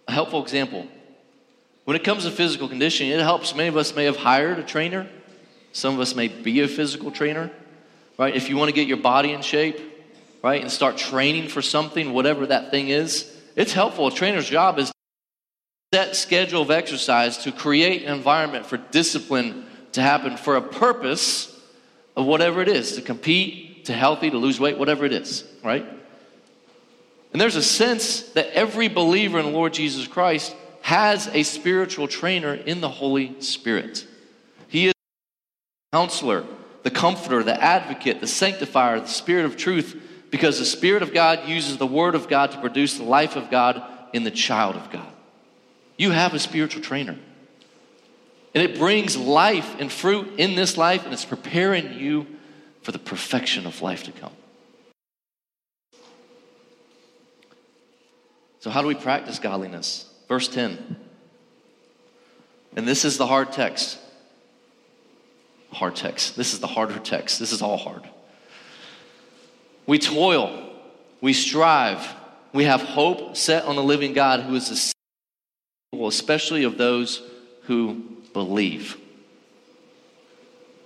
A 0.07 0.11
helpful 0.11 0.41
example. 0.41 0.87
When 1.85 1.95
it 1.95 2.03
comes 2.03 2.23
to 2.25 2.31
physical 2.31 2.67
conditioning, 2.67 3.11
it 3.11 3.19
helps. 3.19 3.55
Many 3.55 3.69
of 3.69 3.77
us 3.77 3.95
may 3.95 4.05
have 4.05 4.17
hired 4.17 4.59
a 4.59 4.63
trainer. 4.63 5.07
Some 5.73 5.93
of 5.93 5.99
us 5.99 6.15
may 6.15 6.27
be 6.27 6.61
a 6.61 6.67
physical 6.67 7.11
trainer, 7.11 7.49
right? 8.17 8.35
If 8.35 8.49
you 8.49 8.57
want 8.57 8.69
to 8.69 8.73
get 8.73 8.87
your 8.87 8.97
body 8.97 9.31
in 9.31 9.41
shape, 9.41 9.79
right, 10.43 10.61
and 10.61 10.71
start 10.71 10.97
training 10.97 11.49
for 11.49 11.61
something, 11.61 12.13
whatever 12.13 12.45
that 12.47 12.71
thing 12.71 12.89
is, 12.89 13.30
it's 13.55 13.73
helpful. 13.73 14.07
A 14.07 14.11
trainer's 14.11 14.49
job 14.49 14.79
is 14.79 14.91
set 15.93 16.15
schedule 16.15 16.61
of 16.61 16.71
exercise 16.71 17.39
to 17.39 17.51
create 17.51 18.03
an 18.03 18.13
environment 18.13 18.65
for 18.65 18.77
discipline 18.77 19.65
to 19.91 20.01
happen 20.01 20.37
for 20.37 20.55
a 20.55 20.61
purpose 20.61 21.59
of 22.15 22.25
whatever 22.25 22.61
it 22.61 22.67
is 22.67 22.95
to 22.95 23.01
compete, 23.01 23.85
to 23.85 23.93
healthy, 23.93 24.29
to 24.29 24.37
lose 24.37 24.59
weight, 24.59 24.77
whatever 24.77 25.05
it 25.05 25.11
is, 25.11 25.43
right? 25.63 25.85
And 27.33 27.41
there's 27.41 27.55
a 27.55 27.63
sense 27.63 28.21
that 28.31 28.47
every 28.53 28.87
believer 28.87 29.39
in 29.39 29.53
Lord 29.53 29.73
Jesus 29.73 30.07
Christ 30.07 30.55
has 30.81 31.27
a 31.27 31.43
spiritual 31.43 32.07
trainer 32.07 32.53
in 32.53 32.81
the 32.81 32.89
Holy 32.89 33.39
Spirit. 33.41 34.05
He 34.67 34.87
is 34.87 34.93
the 35.91 35.97
counselor, 35.97 36.45
the 36.83 36.91
comforter, 36.91 37.43
the 37.43 37.61
advocate, 37.61 38.19
the 38.19 38.27
sanctifier, 38.27 38.99
the 38.99 39.07
spirit 39.07 39.45
of 39.45 39.57
truth 39.57 40.01
because 40.31 40.57
the 40.57 40.65
Spirit 40.65 41.03
of 41.03 41.13
God 41.13 41.47
uses 41.47 41.77
the 41.77 41.85
Word 41.85 42.15
of 42.15 42.27
God 42.27 42.51
to 42.51 42.61
produce 42.61 42.97
the 42.97 43.03
life 43.03 43.35
of 43.35 43.51
God 43.51 43.83
in 44.13 44.23
the 44.23 44.31
child 44.31 44.75
of 44.75 44.89
God. 44.89 45.07
You 45.97 46.11
have 46.11 46.33
a 46.33 46.39
spiritual 46.39 46.81
trainer. 46.81 47.17
And 48.55 48.63
it 48.63 48.77
brings 48.77 49.15
life 49.15 49.75
and 49.79 49.91
fruit 49.91 50.33
in 50.37 50.55
this 50.55 50.77
life, 50.77 51.03
and 51.03 51.13
it's 51.13 51.25
preparing 51.25 51.99
you 51.99 52.25
for 52.81 52.91
the 52.91 52.99
perfection 52.99 53.65
of 53.65 53.81
life 53.81 54.03
to 54.05 54.11
come. 54.11 54.31
So, 58.59 58.69
how 58.69 58.81
do 58.81 58.87
we 58.87 58.95
practice 58.95 59.39
godliness? 59.39 60.09
Verse 60.27 60.47
10. 60.47 60.97
And 62.75 62.87
this 62.87 63.05
is 63.05 63.17
the 63.17 63.27
hard 63.27 63.51
text. 63.51 63.97
Hard 65.71 65.95
text. 65.95 66.35
This 66.35 66.53
is 66.53 66.59
the 66.59 66.67
harder 66.67 66.99
text. 66.99 67.39
This 67.39 67.51
is 67.51 67.61
all 67.61 67.77
hard. 67.77 68.03
We 69.85 69.99
toil, 69.99 70.69
we 71.19 71.33
strive, 71.33 72.07
we 72.53 72.65
have 72.65 72.81
hope 72.81 73.35
set 73.35 73.65
on 73.65 73.75
the 73.75 73.83
living 73.83 74.13
God 74.13 74.41
who 74.41 74.55
is 74.55 74.69
the 74.69 74.93
especially 76.05 76.63
of 76.63 76.77
those 76.77 77.21
who 77.63 78.03
believe. 78.33 78.97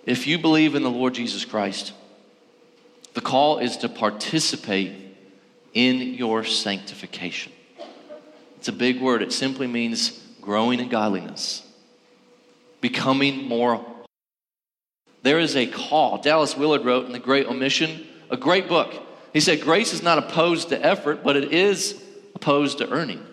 If 0.06 0.28
you 0.28 0.38
believe 0.38 0.76
in 0.76 0.84
the 0.84 0.90
Lord 0.90 1.14
Jesus 1.14 1.46
Christ, 1.46 1.94
the 3.14 3.22
call 3.22 3.60
is 3.60 3.78
to 3.78 3.90
participate 3.90 4.94
in 5.74 6.14
your 6.16 6.44
sanctification. 6.44 7.52
It's 8.58 8.68
a 8.68 8.74
big 8.74 9.02
word. 9.02 9.22
It 9.22 9.32
simply 9.32 9.68
means 9.68 10.20
growing 10.42 10.80
in 10.80 10.90
godliness, 10.90 11.64
becoming 12.82 13.48
more. 13.48 13.86
There 15.24 15.40
is 15.40 15.56
a 15.56 15.66
call. 15.66 16.20
Dallas 16.20 16.56
Willard 16.56 16.86
wrote 16.86 17.06
in 17.06 17.12
The 17.12 17.20
Great 17.20 17.48
Omission, 17.48 18.06
a 18.30 18.38
great 18.38 18.68
book. 18.68 18.94
He 19.34 19.40
said, 19.40 19.62
Grace 19.62 19.94
is 19.94 20.02
not 20.02 20.18
opposed 20.18 20.70
to 20.70 20.86
effort, 20.86 21.24
but 21.24 21.36
it 21.36 21.52
is 21.52 22.02
opposed 22.34 22.78
to 22.80 22.90
earning. 22.90 23.26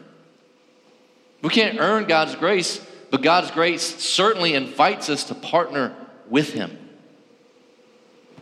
We 1.43 1.51
can't 1.51 1.79
earn 1.81 2.05
God's 2.05 2.37
grace, 2.37 2.85
but 3.11 3.23
God's 3.23 3.51
grace 3.51 3.83
certainly 3.83 4.55
invites 4.55 5.09
us 5.09 5.25
to 5.25 5.35
partner 5.35 5.95
with 6.29 6.53
Him 6.53 6.79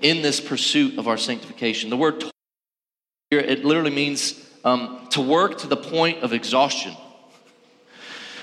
in 0.00 0.22
this 0.22 0.40
pursuit 0.40 0.98
of 0.98 1.08
our 1.08 1.16
sanctification. 1.16 1.90
The 1.90 1.96
word 1.96 2.24
here, 3.30 3.40
it 3.40 3.64
literally 3.64 3.90
means 3.90 4.44
um, 4.64 5.06
to 5.10 5.20
work 5.20 5.58
to 5.58 5.66
the 5.66 5.76
point 5.76 6.22
of 6.22 6.32
exhaustion. 6.32 6.96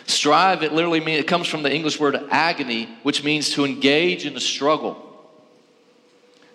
Strive, 0.05 0.63
it 0.63 0.71
literally 0.71 1.01
means, 1.01 1.19
it 1.19 1.27
comes 1.27 1.47
from 1.47 1.63
the 1.63 1.73
English 1.73 1.99
word 1.99 2.17
agony, 2.31 2.87
which 3.03 3.23
means 3.23 3.51
to 3.51 3.65
engage 3.65 4.25
in 4.25 4.35
a 4.37 4.39
struggle. 4.39 5.03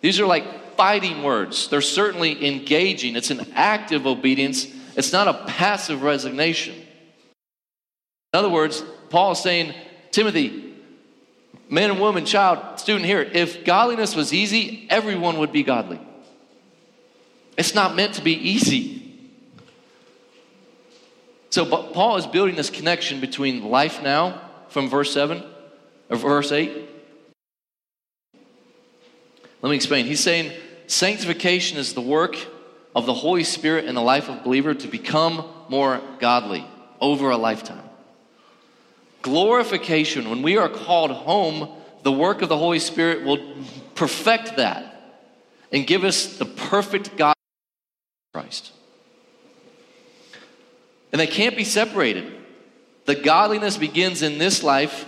These 0.01 0.19
are 0.19 0.27
like 0.27 0.45
fighting 0.77 1.23
words. 1.23 1.69
They're 1.69 1.81
certainly 1.81 2.47
engaging. 2.47 3.17
It's 3.17 3.31
an 3.31 3.53
active 3.55 4.07
obedience, 4.07 4.67
it's 4.97 5.13
not 5.13 5.29
a 5.29 5.45
passive 5.47 6.03
resignation. 6.03 6.75
In 6.75 8.39
other 8.39 8.49
words, 8.49 8.83
Paul 9.11 9.33
is 9.33 9.39
saying, 9.41 9.75
Timothy, 10.11 10.75
man 11.69 11.91
and 11.91 12.01
woman, 12.01 12.25
child, 12.25 12.79
student 12.81 13.05
here, 13.05 13.21
if 13.21 13.65
godliness 13.65 14.15
was 14.15 14.33
easy, 14.33 14.87
everyone 14.91 15.39
would 15.39 15.53
be 15.53 15.63
godly. 15.63 16.01
It's 17.57 17.75
not 17.75 17.95
meant 17.95 18.15
to 18.15 18.23
be 18.23 18.33
easy. 18.33 19.03
So 21.51 21.67
Paul 21.67 22.17
is 22.17 22.27
building 22.27 22.57
this 22.57 22.71
connection 22.71 23.21
between 23.21 23.65
life 23.65 24.03
now 24.03 24.41
from 24.69 24.89
verse 24.89 25.13
7 25.13 25.43
or 26.09 26.17
verse 26.17 26.51
8. 26.51 26.89
Let 29.62 29.70
me 29.70 29.77
explain. 29.77 30.07
He's 30.07 30.20
saying 30.20 30.53
sanctification 30.88 31.79
is 31.79 31.94
the 31.94 32.01
work 32.01 32.37
of 32.94 33.07
the 33.07 33.14
Holy 33.14 33.44
Spirit 33.44 33.87
in 33.87 33.94
the 33.94 34.03
life 34.03 34.29
of 34.29 34.44
believer 34.44 34.75
to 34.75 34.88
become 34.88 35.48
more 35.68 36.01
godly 36.18 36.66
over 37.01 37.31
a 37.31 37.37
lifetime. 37.37 37.88
Glorification, 39.22 40.29
when 40.29 40.42
we 40.42 40.57
are 40.57 40.68
called 40.68 41.12
home, 41.12 41.68
the 42.03 42.12
work 42.12 42.42
of 42.42 42.48
the 42.48 42.59
Holy 42.59 42.81
Spirit 42.81 43.25
will 43.25 43.38
perfect 43.94 44.57
that 44.57 44.88
and 45.70 45.87
give 45.87 46.03
us 46.03 46.37
the 46.38 46.44
perfect 46.44 47.16
God 47.16 47.35
Christ. 48.35 48.72
And 51.12 51.20
they 51.20 51.27
can't 51.27 51.57
be 51.57 51.64
separated. 51.64 52.33
The 53.05 53.14
godliness 53.14 53.77
begins 53.77 54.22
in 54.22 54.38
this 54.38 54.62
life 54.62 55.07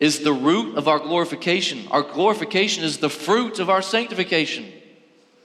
is 0.00 0.20
the 0.20 0.32
root 0.32 0.76
of 0.76 0.86
our 0.86 0.98
glorification. 0.98 1.86
Our 1.90 2.02
glorification 2.02 2.84
is 2.84 2.98
the 2.98 3.10
fruit 3.10 3.58
of 3.58 3.68
our 3.68 3.82
sanctification. 3.82 4.66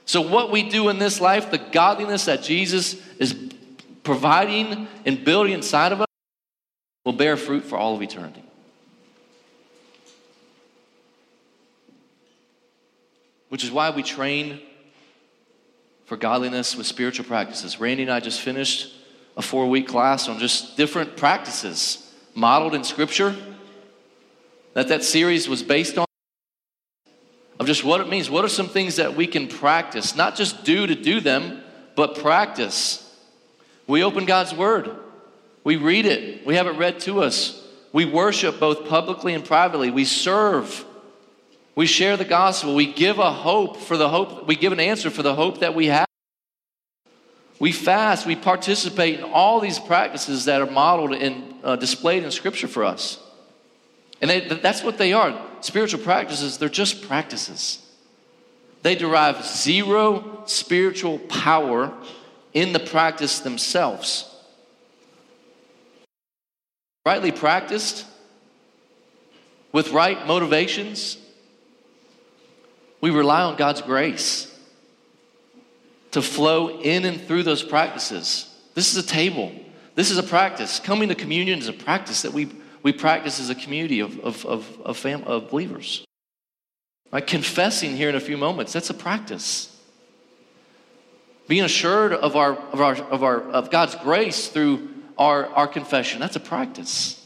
So, 0.06 0.20
what 0.20 0.50
we 0.50 0.68
do 0.68 0.88
in 0.90 0.98
this 0.98 1.20
life, 1.20 1.50
the 1.50 1.58
godliness 1.58 2.26
that 2.26 2.42
Jesus 2.42 2.96
is 3.18 3.34
providing 4.02 4.86
and 5.04 5.24
building 5.24 5.54
inside 5.54 5.92
of 5.92 6.00
us, 6.02 6.06
will 7.04 7.14
bear 7.14 7.36
fruit 7.36 7.64
for 7.64 7.76
all 7.76 7.96
of 7.96 8.02
eternity. 8.02 8.42
Which 13.48 13.64
is 13.64 13.70
why 13.70 13.90
we 13.90 14.02
train 14.02 14.60
for 16.06 16.16
godliness 16.16 16.76
with 16.76 16.86
spiritual 16.86 17.24
practices. 17.24 17.80
Randy 17.80 18.02
and 18.02 18.12
I 18.12 18.20
just 18.20 18.40
finished 18.40 18.94
a 19.36 19.42
four 19.42 19.68
week 19.68 19.88
class 19.88 20.28
on 20.28 20.38
just 20.38 20.76
different 20.76 21.16
practices 21.16 22.12
modeled 22.34 22.74
in 22.74 22.84
Scripture 22.84 23.34
that 24.74 24.88
that 24.88 25.02
series 25.02 25.48
was 25.48 25.62
based 25.62 25.98
on 25.98 26.04
of 27.58 27.66
just 27.66 27.84
what 27.84 28.00
it 28.00 28.08
means. 28.08 28.28
What 28.28 28.44
are 28.44 28.48
some 28.48 28.68
things 28.68 28.96
that 28.96 29.14
we 29.14 29.26
can 29.26 29.48
practice? 29.48 30.16
Not 30.16 30.36
just 30.36 30.64
do 30.64 30.86
to 30.86 30.94
do 30.94 31.20
them, 31.20 31.62
but 31.94 32.18
practice. 32.18 33.00
We 33.86 34.02
open 34.02 34.24
God's 34.24 34.52
Word, 34.52 34.90
we 35.62 35.76
read 35.76 36.06
it, 36.06 36.46
we 36.46 36.56
have 36.56 36.66
it 36.66 36.72
read 36.72 37.00
to 37.00 37.22
us. 37.22 37.60
We 37.92 38.04
worship 38.04 38.58
both 38.58 38.88
publicly 38.88 39.34
and 39.34 39.44
privately. 39.44 39.92
We 39.92 40.04
serve. 40.04 40.84
We 41.76 41.86
share 41.86 42.16
the 42.16 42.24
gospel. 42.24 42.74
We 42.74 42.92
give 42.92 43.20
a 43.20 43.32
hope 43.32 43.76
for 43.76 43.96
the 43.96 44.08
hope, 44.08 44.48
we 44.48 44.56
give 44.56 44.72
an 44.72 44.80
answer 44.80 45.10
for 45.10 45.22
the 45.22 45.34
hope 45.34 45.60
that 45.60 45.74
we 45.74 45.86
have. 45.86 46.06
We 47.60 47.70
fast, 47.70 48.26
we 48.26 48.34
participate 48.34 49.20
in 49.20 49.24
all 49.24 49.60
these 49.60 49.78
practices 49.78 50.46
that 50.46 50.60
are 50.60 50.70
modeled 50.70 51.12
and 51.12 51.54
uh, 51.62 51.76
displayed 51.76 52.24
in 52.24 52.32
Scripture 52.32 52.66
for 52.66 52.84
us. 52.84 53.23
And 54.24 54.30
they, 54.30 54.40
that's 54.40 54.82
what 54.82 54.96
they 54.96 55.12
are. 55.12 55.38
Spiritual 55.60 56.00
practices, 56.00 56.56
they're 56.56 56.70
just 56.70 57.06
practices. 57.06 57.78
They 58.80 58.94
derive 58.94 59.44
zero 59.44 60.44
spiritual 60.46 61.18
power 61.18 61.92
in 62.54 62.72
the 62.72 62.80
practice 62.80 63.40
themselves. 63.40 64.34
Rightly 67.04 67.32
practiced, 67.32 68.06
with 69.72 69.90
right 69.90 70.26
motivations, 70.26 71.18
we 73.02 73.10
rely 73.10 73.42
on 73.42 73.56
God's 73.56 73.82
grace 73.82 74.58
to 76.12 76.22
flow 76.22 76.80
in 76.80 77.04
and 77.04 77.20
through 77.20 77.42
those 77.42 77.62
practices. 77.62 78.48
This 78.72 78.90
is 78.90 79.04
a 79.04 79.06
table. 79.06 79.52
This 79.96 80.10
is 80.10 80.16
a 80.16 80.22
practice. 80.22 80.80
Coming 80.80 81.10
to 81.10 81.14
communion 81.14 81.58
is 81.58 81.68
a 81.68 81.74
practice 81.74 82.22
that 82.22 82.32
we, 82.32 82.48
we 82.84 82.92
practice 82.92 83.40
as 83.40 83.50
a 83.50 83.54
community 83.54 83.98
of, 84.00 84.20
of, 84.20 84.46
of, 84.46 84.80
of, 84.82 84.96
fam- 84.96 85.24
of 85.24 85.50
believers. 85.50 86.04
Right? 87.10 87.26
Confessing 87.26 87.96
here 87.96 88.10
in 88.10 88.14
a 88.14 88.20
few 88.20 88.36
moments, 88.36 88.72
that's 88.72 88.90
a 88.90 88.94
practice. 88.94 89.74
Being 91.48 91.64
assured 91.64 92.12
of, 92.12 92.36
our, 92.36 92.52
of, 92.54 92.80
our, 92.80 92.94
of, 92.94 93.22
our, 93.24 93.40
of 93.40 93.70
God's 93.70 93.94
grace 93.96 94.48
through 94.48 94.90
our, 95.16 95.46
our 95.46 95.66
confession, 95.66 96.20
that's 96.20 96.36
a 96.36 96.40
practice. 96.40 97.20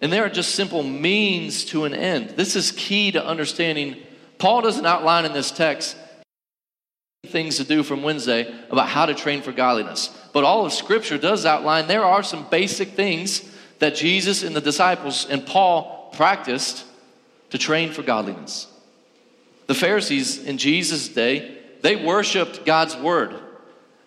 And 0.00 0.12
they 0.12 0.20
are 0.20 0.28
just 0.28 0.54
simple 0.54 0.82
means 0.84 1.64
to 1.66 1.84
an 1.84 1.94
end. 1.94 2.30
This 2.30 2.54
is 2.54 2.70
key 2.70 3.12
to 3.12 3.24
understanding. 3.24 3.96
Paul 4.38 4.62
doesn't 4.62 4.86
outline 4.86 5.24
in 5.24 5.32
this 5.32 5.50
text 5.50 5.96
things 7.26 7.58
to 7.58 7.64
do 7.64 7.84
from 7.84 8.02
Wednesday 8.02 8.52
about 8.68 8.88
how 8.88 9.06
to 9.06 9.14
train 9.14 9.42
for 9.42 9.52
godliness. 9.52 10.10
But 10.32 10.42
all 10.42 10.66
of 10.66 10.72
Scripture 10.72 11.18
does 11.18 11.46
outline 11.46 11.86
there 11.86 12.04
are 12.04 12.24
some 12.24 12.48
basic 12.50 12.90
things 12.90 13.48
that 13.78 13.94
Jesus 13.94 14.42
and 14.42 14.56
the 14.56 14.60
disciples 14.60 15.28
and 15.30 15.46
Paul 15.46 16.10
practiced 16.14 16.84
to 17.50 17.58
train 17.58 17.92
for 17.92 18.02
godliness. 18.02 18.66
The 19.68 19.74
Pharisees 19.74 20.42
in 20.42 20.58
Jesus' 20.58 21.08
day, 21.08 21.58
they 21.80 21.94
worshiped 21.94 22.64
God's 22.64 22.96
word. 22.96 23.38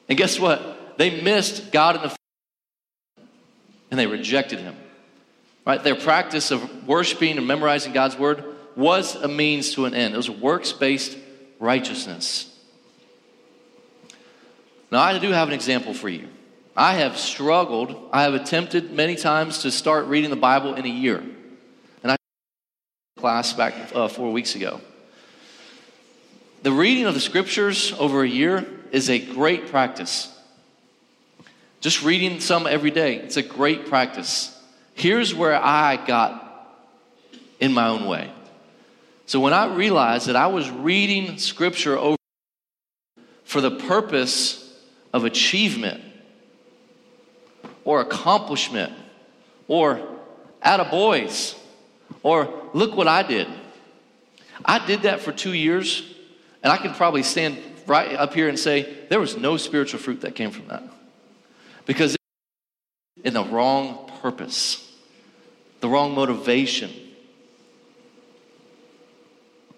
And 0.09 0.17
guess 0.17 0.37
what? 0.37 0.97
They 0.97 1.21
missed 1.21 1.71
God 1.71 1.95
in 1.95 2.01
the 2.01 2.15
and 3.91 3.99
they 3.99 4.07
rejected 4.07 4.59
him. 4.59 4.75
Right? 5.65 5.81
Their 5.81 5.95
practice 5.95 6.51
of 6.51 6.85
worshiping 6.85 7.37
and 7.37 7.47
memorizing 7.47 7.93
God's 7.93 8.17
word 8.17 8.43
was 8.75 9.15
a 9.15 9.29
means 9.29 9.73
to 9.75 9.85
an 9.85 9.93
end. 9.93 10.13
It 10.13 10.17
was 10.17 10.29
works-based 10.29 11.17
righteousness. 11.61 12.51
Now, 14.91 15.01
I 15.01 15.17
do 15.17 15.31
have 15.31 15.47
an 15.47 15.53
example 15.53 15.93
for 15.93 16.09
you. 16.09 16.27
I 16.77 16.95
have 16.95 17.17
struggled, 17.17 18.09
I 18.11 18.23
have 18.23 18.33
attempted 18.33 18.91
many 18.91 19.15
times 19.15 19.59
to 19.59 19.71
start 19.71 20.07
reading 20.07 20.29
the 20.29 20.35
Bible 20.35 20.75
in 20.75 20.85
a 20.85 20.89
year. 20.89 21.23
And 22.03 22.11
I 22.11 22.17
class 23.17 23.53
back 23.53 23.73
uh, 23.95 24.09
four 24.09 24.31
weeks 24.31 24.55
ago. 24.55 24.81
The 26.63 26.71
reading 26.71 27.05
of 27.05 27.13
the 27.13 27.21
scriptures 27.21 27.93
over 27.93 28.23
a 28.23 28.27
year 28.27 28.65
is 28.91 29.09
a 29.09 29.19
great 29.19 29.67
practice. 29.67 30.31
Just 31.79 32.03
reading 32.03 32.39
some 32.41 32.67
every 32.67 32.91
day, 32.91 33.17
it's 33.17 33.37
a 33.37 33.43
great 33.43 33.87
practice. 33.87 34.51
Here's 34.95 35.33
where 35.33 35.55
I 35.55 36.03
got 36.03 36.41
in 37.59 37.71
my 37.71 37.87
own 37.87 38.05
way. 38.05 38.31
So 39.27 39.39
when 39.39 39.53
I 39.53 39.73
realized 39.73 40.27
that 40.27 40.35
I 40.35 40.47
was 40.47 40.69
reading 40.69 41.37
scripture 41.37 41.97
over 41.97 42.17
for 43.43 43.61
the 43.61 43.71
purpose 43.71 44.64
of 45.15 45.23
achievement 45.23 46.03
or 47.85 48.01
accomplishment 48.01 48.91
or 49.69 50.05
at 50.61 50.81
a 50.81 50.83
boys, 50.83 51.55
or 52.21 52.69
look 52.73 52.97
what 52.97 53.07
I 53.07 53.23
did. 53.23 53.47
I 54.65 54.85
did 54.85 55.03
that 55.03 55.21
for 55.21 55.31
two 55.31 55.53
years, 55.53 56.03
and 56.61 56.73
I 56.73 56.75
can 56.75 56.93
probably 56.93 57.23
stand 57.23 57.57
right 57.87 58.13
up 58.13 58.33
here 58.33 58.49
and 58.49 58.59
say 58.59 58.93
there 59.09 59.19
was 59.21 59.37
no 59.37 59.55
spiritual 59.55 60.01
fruit 60.01 60.21
that 60.21 60.35
came 60.35 60.51
from 60.51 60.67
that. 60.67 60.83
Because 61.85 62.17
in 63.23 63.33
the 63.33 63.45
wrong 63.45 64.11
purpose, 64.21 64.91
the 65.79 65.87
wrong 65.87 66.13
motivation. 66.13 66.91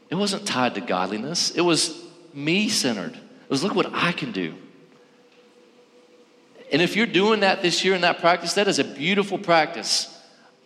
It 0.10 0.16
wasn't 0.16 0.48
tied 0.48 0.74
to 0.76 0.82
godliness, 0.82 1.52
it 1.52 1.62
was 1.62 2.04
me 2.34 2.70
centered. 2.70 3.14
It 3.14 3.50
was 3.50 3.64
look 3.64 3.76
what 3.76 3.94
I 3.94 4.14
can 4.14 4.32
do. 4.32 4.56
And 6.72 6.82
if 6.82 6.96
you're 6.96 7.06
doing 7.06 7.42
that 7.42 7.62
this 7.62 7.86
year 7.86 7.96
in 7.96 8.02
that 8.02 8.20
practice, 8.20 8.54
that 8.54 8.68
is 8.68 8.80
a 8.80 8.84
beautiful 8.84 9.38
practice. 9.38 10.14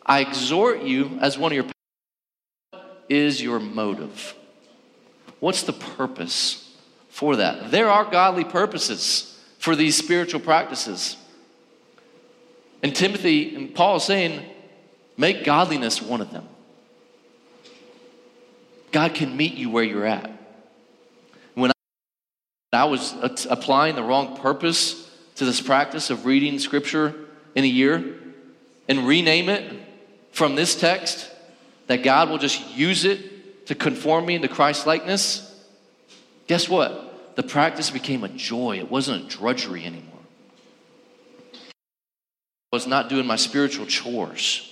I 0.06 0.22
exhort 0.22 0.82
you 0.82 1.18
as 1.22 1.38
one 1.38 1.52
of 1.52 1.56
your 1.56 1.66
is 3.12 3.42
your 3.42 3.60
motive? 3.60 4.34
What's 5.42 5.64
the 5.64 5.74
purpose 5.74 6.74
for 7.10 7.36
that? 7.36 7.70
There 7.70 7.90
are 7.90 8.06
godly 8.06 8.46
purposes 8.46 9.38
for 9.60 9.76
these 9.76 9.98
spiritual 9.98 10.40
practices. 10.40 11.18
And 12.82 12.96
Timothy 12.96 13.54
and 13.56 13.76
Paul 13.76 14.00
saying, 14.00 14.46
make 15.18 15.44
godliness 15.44 16.02
one 16.02 16.22
of 16.22 16.32
them. 16.32 16.48
God 18.94 19.14
can 19.14 19.36
meet 19.36 19.56
you 19.56 19.70
where 19.70 19.84
you're 19.84 20.06
at. 20.06 20.32
When 21.54 21.72
I 22.72 22.86
was 22.86 23.14
applying 23.50 23.96
the 23.96 24.04
wrong 24.04 24.38
purpose 24.38 25.11
to 25.42 25.46
this 25.46 25.60
practice 25.60 26.12
of 26.12 26.28
reading 26.28 26.60
scripture 26.60 27.16
in 27.56 27.64
a 27.64 27.68
year 27.68 28.14
and 28.88 29.08
rename 29.08 29.50
it 29.50 29.74
from 30.32 30.54
this 30.54 30.80
text, 30.80 31.32
that 31.88 32.04
God 32.04 32.30
will 32.30 32.38
just 32.38 32.78
use 32.78 33.06
it 33.06 33.66
to 33.66 33.74
conform 33.74 34.28
me 34.28 34.36
into 34.36 34.48
Christ 34.48 34.86
likeness, 34.86 35.52
guess 36.46 36.70
what? 36.70 37.36
The 37.38 37.42
practice 37.42 37.90
became 37.90 38.24
a 38.24 38.30
joy. 38.30 38.78
It 38.78 38.92
wasn't 38.92 39.26
a 39.26 39.36
drudgery 39.36 39.84
anymore. 39.84 40.20
I 41.56 41.58
was 42.72 42.86
not 42.86 43.10
doing 43.10 43.26
my 43.26 43.36
spiritual 43.36 43.88
chores. 43.88 44.72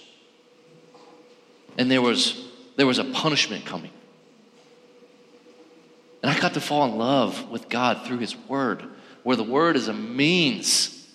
And 1.79 1.89
there 1.89 2.03
was, 2.03 2.47
there 2.75 2.85
was 2.85 2.99
a 2.99 3.05
punishment 3.05 3.65
coming. 3.65 3.91
And 6.21 6.31
I 6.31 6.39
got 6.39 6.53
to 6.53 6.61
fall 6.61 6.85
in 6.85 6.99
love 6.99 7.49
with 7.49 7.69
God 7.69 8.05
through 8.05 8.19
His 8.19 8.35
Word, 8.35 8.83
where 9.29 9.37
the 9.37 9.43
Word 9.43 9.75
is 9.75 9.87
a 9.87 9.93
means 9.93 11.07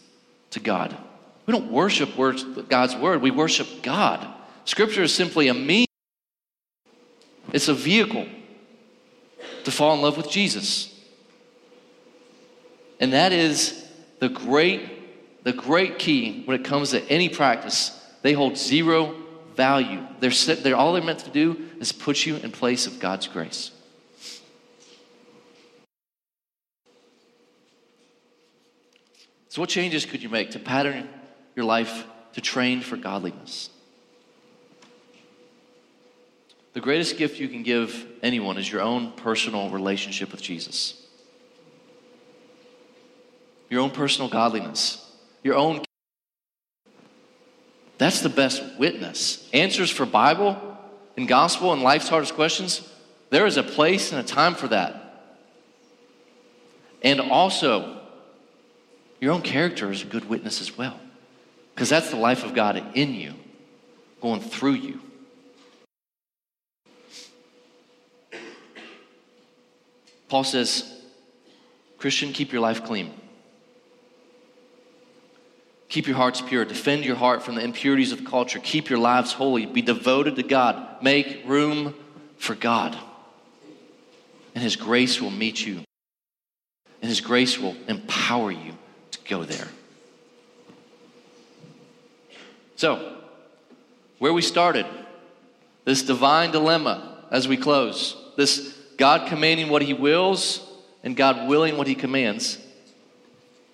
to 0.50 0.60
God. 0.60 0.96
We 1.46 1.52
don't 1.52 1.72
worship 1.72 2.10
God's 2.68 2.94
Word, 2.94 3.20
we 3.20 3.32
worship 3.32 3.82
God. 3.82 4.24
Scripture 4.64 5.02
is 5.02 5.12
simply 5.12 5.48
a 5.48 5.54
means, 5.54 5.88
it's 7.52 7.66
a 7.66 7.74
vehicle 7.74 8.28
to 9.64 9.70
fall 9.72 9.96
in 9.96 10.00
love 10.00 10.16
with 10.16 10.30
Jesus. 10.30 10.96
And 13.00 13.14
that 13.14 13.32
is 13.32 13.84
the 14.20 14.28
great, 14.28 15.42
the 15.42 15.52
great 15.52 15.98
key 15.98 16.44
when 16.44 16.60
it 16.60 16.64
comes 16.64 16.90
to 16.90 17.02
any 17.10 17.28
practice. 17.28 18.00
They 18.22 18.32
hold 18.32 18.56
zero 18.56 19.16
value. 19.56 20.06
They're, 20.20 20.30
they're 20.30 20.76
all 20.76 20.92
they're 20.92 21.02
meant 21.02 21.18
to 21.24 21.30
do 21.30 21.68
is 21.80 21.90
put 21.90 22.24
you 22.24 22.36
in 22.36 22.52
place 22.52 22.86
of 22.86 23.00
God's 23.00 23.26
grace. 23.26 23.72
So, 29.54 29.60
what 29.60 29.70
changes 29.70 30.04
could 30.04 30.20
you 30.20 30.28
make 30.28 30.50
to 30.50 30.58
pattern 30.58 31.08
your 31.54 31.64
life 31.64 32.06
to 32.32 32.40
train 32.40 32.80
for 32.80 32.96
godliness? 32.96 33.70
The 36.72 36.80
greatest 36.80 37.18
gift 37.18 37.38
you 37.38 37.46
can 37.46 37.62
give 37.62 38.04
anyone 38.20 38.58
is 38.58 38.68
your 38.68 38.80
own 38.80 39.12
personal 39.12 39.70
relationship 39.70 40.32
with 40.32 40.42
Jesus. 40.42 41.00
Your 43.70 43.82
own 43.82 43.90
personal 43.90 44.28
godliness. 44.28 45.08
Your 45.44 45.54
own. 45.54 45.84
That's 47.96 48.22
the 48.22 48.30
best 48.30 48.60
witness. 48.76 49.48
Answers 49.52 49.88
for 49.88 50.04
Bible 50.04 50.60
and 51.16 51.28
gospel 51.28 51.72
and 51.72 51.80
life's 51.80 52.08
hardest 52.08 52.34
questions, 52.34 52.92
there 53.30 53.46
is 53.46 53.56
a 53.56 53.62
place 53.62 54.10
and 54.10 54.20
a 54.20 54.24
time 54.24 54.56
for 54.56 54.66
that. 54.66 55.36
And 57.02 57.20
also, 57.20 58.00
your 59.20 59.32
own 59.32 59.42
character 59.42 59.90
is 59.90 60.02
a 60.02 60.06
good 60.06 60.28
witness 60.28 60.60
as 60.60 60.76
well. 60.76 60.98
Because 61.74 61.88
that's 61.88 62.10
the 62.10 62.16
life 62.16 62.44
of 62.44 62.54
God 62.54 62.82
in 62.94 63.14
you, 63.14 63.34
going 64.20 64.40
through 64.40 64.74
you. 64.74 65.00
Paul 70.28 70.44
says, 70.44 70.90
Christian, 71.98 72.32
keep 72.32 72.52
your 72.52 72.60
life 72.60 72.84
clean. 72.84 73.12
Keep 75.88 76.08
your 76.08 76.16
hearts 76.16 76.40
pure. 76.40 76.64
Defend 76.64 77.04
your 77.04 77.16
heart 77.16 77.42
from 77.42 77.54
the 77.54 77.62
impurities 77.62 78.10
of 78.10 78.24
culture. 78.24 78.58
Keep 78.58 78.90
your 78.90 78.98
lives 78.98 79.32
holy. 79.32 79.64
Be 79.64 79.80
devoted 79.80 80.36
to 80.36 80.42
God. 80.42 81.02
Make 81.02 81.42
room 81.46 81.94
for 82.36 82.54
God. 82.54 82.98
And 84.54 84.62
His 84.62 84.76
grace 84.76 85.20
will 85.20 85.30
meet 85.30 85.64
you. 85.64 85.84
And 87.00 87.08
His 87.08 87.20
grace 87.20 87.58
will 87.58 87.76
empower 87.86 88.50
you 88.50 88.73
go 89.28 89.44
there. 89.44 89.68
So, 92.76 93.16
where 94.18 94.32
we 94.32 94.42
started, 94.42 94.86
this 95.84 96.02
divine 96.02 96.50
dilemma 96.50 97.24
as 97.30 97.46
we 97.46 97.56
close, 97.56 98.16
this 98.36 98.76
God 98.96 99.28
commanding 99.28 99.68
what 99.68 99.82
he 99.82 99.94
wills 99.94 100.66
and 101.02 101.16
God 101.16 101.48
willing 101.48 101.76
what 101.76 101.86
he 101.86 101.94
commands, 101.94 102.58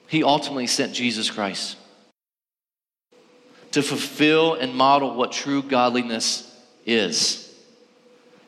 he 0.08 0.24
ultimately 0.24 0.66
sent 0.66 0.92
Jesus 0.92 1.30
Christ 1.30 1.76
to 3.72 3.82
fulfill 3.82 4.54
and 4.54 4.74
model 4.74 5.14
what 5.14 5.32
true 5.32 5.62
godliness 5.62 6.46
is. 6.84 7.46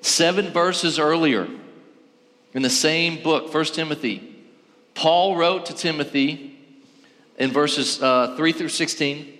Seven 0.00 0.50
verses 0.50 0.98
earlier, 0.98 1.48
in 2.54 2.62
the 2.62 2.70
same 2.70 3.22
book, 3.22 3.54
1 3.54 3.64
Timothy, 3.66 4.36
Paul 4.94 5.36
wrote 5.36 5.66
to 5.66 5.74
Timothy 5.74 6.58
in 7.38 7.50
verses 7.50 8.02
uh, 8.02 8.34
3 8.36 8.52
through 8.52 8.68
16. 8.68 9.38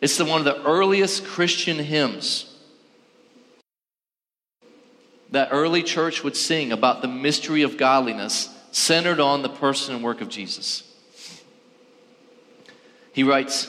It's 0.00 0.16
the, 0.16 0.24
one 0.24 0.40
of 0.40 0.44
the 0.44 0.62
earliest 0.64 1.24
Christian 1.26 1.78
hymns 1.78 2.46
that 5.30 5.48
early 5.52 5.82
church 5.82 6.24
would 6.24 6.36
sing 6.36 6.72
about 6.72 7.02
the 7.02 7.08
mystery 7.08 7.62
of 7.62 7.76
godliness 7.76 8.48
centered 8.72 9.20
on 9.20 9.42
the 9.42 9.48
person 9.48 9.94
and 9.94 10.04
work 10.04 10.20
of 10.20 10.28
Jesus. 10.28 10.82
He 13.12 13.22
writes, 13.22 13.68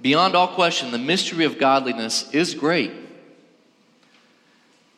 Beyond 0.00 0.34
all 0.34 0.48
question, 0.48 0.90
the 0.90 0.98
mystery 0.98 1.44
of 1.44 1.58
godliness 1.58 2.32
is 2.32 2.54
great. 2.54 2.92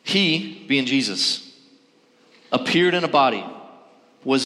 He, 0.03 0.65
being 0.67 0.85
Jesus, 0.85 1.51
appeared 2.51 2.93
in 2.93 3.03
a 3.03 3.07
body, 3.07 3.45
was 4.23 4.45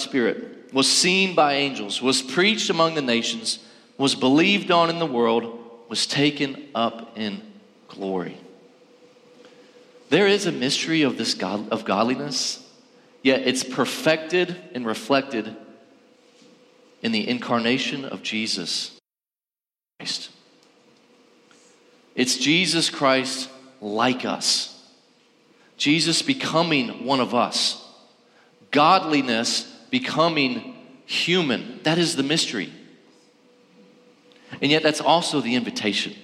spirit, 0.00 0.57
was 0.72 0.90
seen 0.90 1.34
by 1.34 1.54
angels, 1.54 2.02
was 2.02 2.22
preached 2.22 2.70
among 2.70 2.94
the 2.94 3.02
nations, 3.02 3.58
was 3.96 4.14
believed 4.14 4.70
on 4.70 4.90
in 4.90 4.98
the 4.98 5.06
world, 5.06 5.58
was 5.88 6.06
taken 6.06 6.68
up 6.74 7.16
in 7.16 7.42
glory. 7.88 8.36
There 10.10 10.26
is 10.26 10.46
a 10.46 10.52
mystery 10.52 11.02
of 11.02 11.18
this 11.18 11.34
God, 11.34 11.68
of 11.70 11.84
godliness, 11.84 12.64
yet 13.22 13.46
it's 13.46 13.64
perfected 13.64 14.56
and 14.74 14.86
reflected 14.86 15.54
in 17.02 17.12
the 17.12 17.28
incarnation 17.28 18.04
of 18.04 18.22
Jesus 18.22 18.98
Christ. 19.98 20.30
It's 22.14 22.36
Jesus 22.36 22.90
Christ 22.90 23.48
like 23.80 24.24
us. 24.24 24.74
Jesus 25.76 26.22
becoming 26.22 27.04
one 27.04 27.20
of 27.20 27.34
us. 27.34 27.84
Godliness 28.70 29.72
becoming 29.90 30.76
human. 31.06 31.80
That 31.84 31.98
is 31.98 32.16
the 32.16 32.22
mystery. 32.22 32.72
And 34.60 34.70
yet, 34.70 34.82
that's 34.82 35.00
also 35.00 35.40
the 35.40 35.54
invitation 35.54 36.14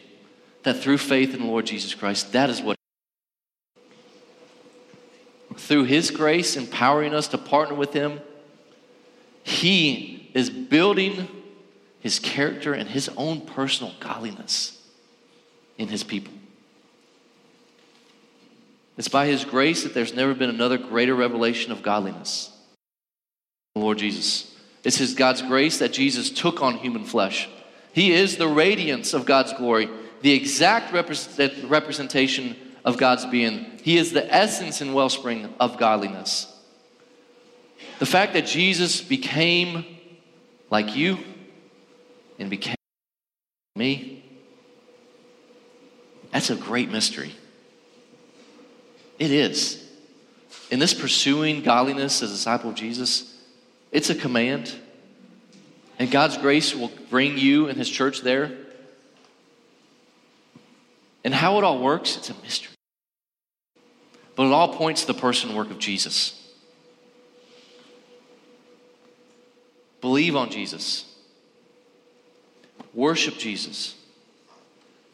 that 0.63 0.79
through 0.79 0.99
faith 0.99 1.35
in 1.35 1.41
the 1.41 1.47
Lord 1.47 1.67
Jesus 1.67 1.95
Christ, 1.95 2.33
that 2.33 2.51
is 2.51 2.63
what 2.63 2.77
through 5.57 5.85
His 5.85 6.11
grace, 6.11 6.57
empowering 6.57 7.15
us 7.15 7.29
to 7.29 7.39
partner 7.39 7.75
with 7.75 7.93
Him, 7.93 8.21
He 9.43 10.31
is 10.35 10.51
building 10.51 11.29
His 12.01 12.19
character 12.19 12.75
and 12.75 12.89
His 12.89 13.09
own 13.17 13.43
personal 13.43 13.95
godliness 14.01 14.83
in 15.79 15.89
His 15.89 16.03
people. 16.03 16.33
It's 18.97 19.09
by 19.09 19.27
His 19.27 19.45
grace 19.45 19.83
that 19.85 19.95
there's 19.95 20.15
never 20.15 20.35
been 20.35 20.51
another 20.51 20.79
greater 20.79 21.15
revelation 21.15 21.73
of 21.73 21.83
godliness. 21.83 22.54
Lord 23.75 23.99
Jesus. 23.99 24.55
It's 24.85 24.97
His 24.97 25.15
God's 25.15 25.43
grace 25.43 25.79
that 25.79 25.93
Jesus 25.93 26.31
took 26.31 26.63
on 26.63 26.77
human 26.77 27.05
flesh. 27.05 27.49
He 27.93 28.13
is 28.13 28.37
the 28.37 28.49
radiance 28.49 29.15
of 29.15 29.25
God's 29.25 29.53
glory, 29.53 29.89
the 30.21 30.33
exact 30.33 30.93
representation 30.93 32.57
of 32.85 32.97
God's 32.97 33.27
being. 33.27 33.79
He 33.83 33.97
is 33.97 34.13
the 34.13 34.33
essence 34.33 34.81
and 34.81 34.95
wellspring 34.95 35.53
of 35.59 35.79
godliness. 35.79 36.51
The 37.99 38.07
fact 38.07 38.33
that 38.33 38.47
Jesus 38.47 39.01
became 39.01 39.85
like 40.71 40.97
you 40.97 41.19
and 42.39 42.51
became 42.51 42.77
me. 43.77 44.25
That's 46.33 46.51
a 46.51 46.57
great 46.57 46.91
mystery. 46.91 47.33
It 49.19 49.31
is. 49.31 49.81
In 50.71 50.81
this 50.81 50.95
pursuing 50.95 51.63
godliness 51.63 52.23
as 52.23 52.31
a 52.31 52.35
disciple 52.35 52.71
of 52.71 52.77
Jesus, 52.77 53.34
it's 53.95 54.11
a 54.11 54.15
command. 54.15 54.75
And 55.99 56.11
God's 56.11 56.37
grace 56.37 56.75
will 56.75 56.91
bring 57.09 57.39
you 57.39 57.69
and 57.69 57.79
His 57.79 57.89
church 57.89 58.21
there. 58.21 58.51
And 61.23 61.33
how 61.33 61.57
it 61.57 61.65
all 61.65 61.79
works, 61.79 62.17
it's 62.19 62.29
a 62.29 62.35
mystery. 62.43 62.75
But 64.37 64.47
it 64.47 64.53
all 64.53 64.75
points 64.75 65.03
to 65.03 65.07
the 65.07 65.15
person 65.15 65.55
work 65.55 65.71
of 65.71 65.79
Jesus. 65.79 66.41
Believe 70.01 70.35
on 70.37 70.51
Jesus. 70.51 71.07
Worship 72.93 73.39
Jesus. 73.39 73.95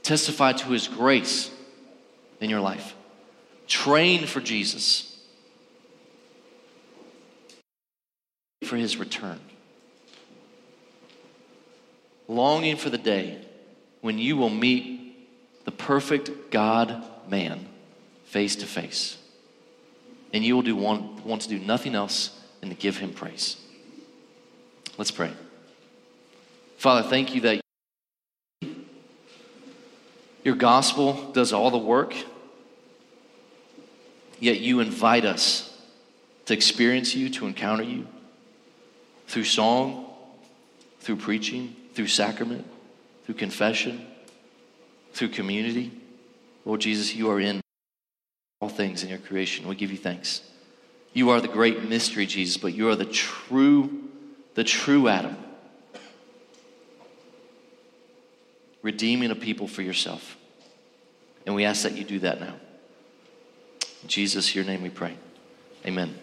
Testify 0.03 0.55
to 0.55 0.69
his 0.71 0.89
grace 0.89 1.51
in 2.41 2.49
your 2.49 2.61
life. 2.61 2.95
Train 3.69 4.27
for 4.27 4.41
Jesus. 4.41 5.10
For 8.71 8.77
his 8.77 8.99
return. 8.99 9.41
Longing 12.29 12.77
for 12.77 12.89
the 12.89 12.99
day 12.99 13.45
when 14.01 14.17
you 14.17 14.37
will 14.37 14.49
meet 14.49 15.65
the 15.65 15.73
perfect 15.73 16.53
God 16.53 17.03
man 17.29 17.67
face 18.27 18.55
to 18.55 18.67
face. 18.67 19.19
And 20.33 20.45
you 20.45 20.55
will 20.55 20.63
do 20.63 20.77
want, 20.77 21.27
want 21.27 21.43
to 21.43 21.49
do 21.49 21.59
nothing 21.59 21.97
else 21.97 22.41
than 22.61 22.69
to 22.69 22.77
give 22.77 22.99
him 22.99 23.13
praise. 23.13 23.57
Let's 24.97 25.11
pray. 25.11 25.33
Father, 26.79 27.03
thank 27.03 27.35
you 27.35 27.41
that 27.41 27.61
your 30.45 30.55
gospel 30.55 31.33
does 31.33 31.53
all 31.53 31.73
the 31.73 31.77
work, 31.77 32.15
yet 34.39 34.61
you 34.61 34.79
invite 34.79 35.25
us 35.25 35.77
to 36.45 36.55
experience 36.55 37.17
you, 37.17 37.31
to 37.31 37.49
encounter 37.49 37.83
you 37.83 38.07
through 39.31 39.45
song, 39.45 40.07
through 41.01 41.17
preaching, 41.17 41.75
through 41.95 42.07
sacrament, 42.07 42.67
through 43.25 43.37
confession, 43.37 44.07
through 45.13 45.29
community. 45.29 45.91
Lord 46.65 46.81
Jesus, 46.81 47.15
you 47.15 47.31
are 47.31 47.41
in 47.41 47.61
all 48.61 48.69
things 48.69 49.03
in 49.03 49.09
your 49.09 49.19
creation. 49.19 49.67
We 49.67 49.75
give 49.75 49.91
you 49.91 49.99
thanks. 49.99 50.43
You 51.13 51.31
are 51.31 51.41
the 51.41 51.49
great 51.49 51.89
mystery, 51.89 52.27
Jesus, 52.27 52.57
but 52.57 52.75
you 52.75 52.89
are 52.89 52.97
the 52.97 53.05
true, 53.05 54.09
the 54.55 54.65
true 54.65 55.09
Adam. 55.09 55.37
redeeming 58.83 59.31
a 59.31 59.35
people 59.35 59.67
for 59.67 59.83
yourself. 59.83 60.37
And 61.47 61.55
we 61.55 61.65
ask 61.65 61.83
that 61.83 61.97
you 61.97 62.05
do 62.05 62.19
that 62.21 62.41
now. 62.41 62.55
In 64.03 64.09
Jesus, 64.09 64.55
your 64.55 64.65
name 64.65 64.83
we 64.83 64.91
pray. 64.91 65.17
Amen. 65.87 66.15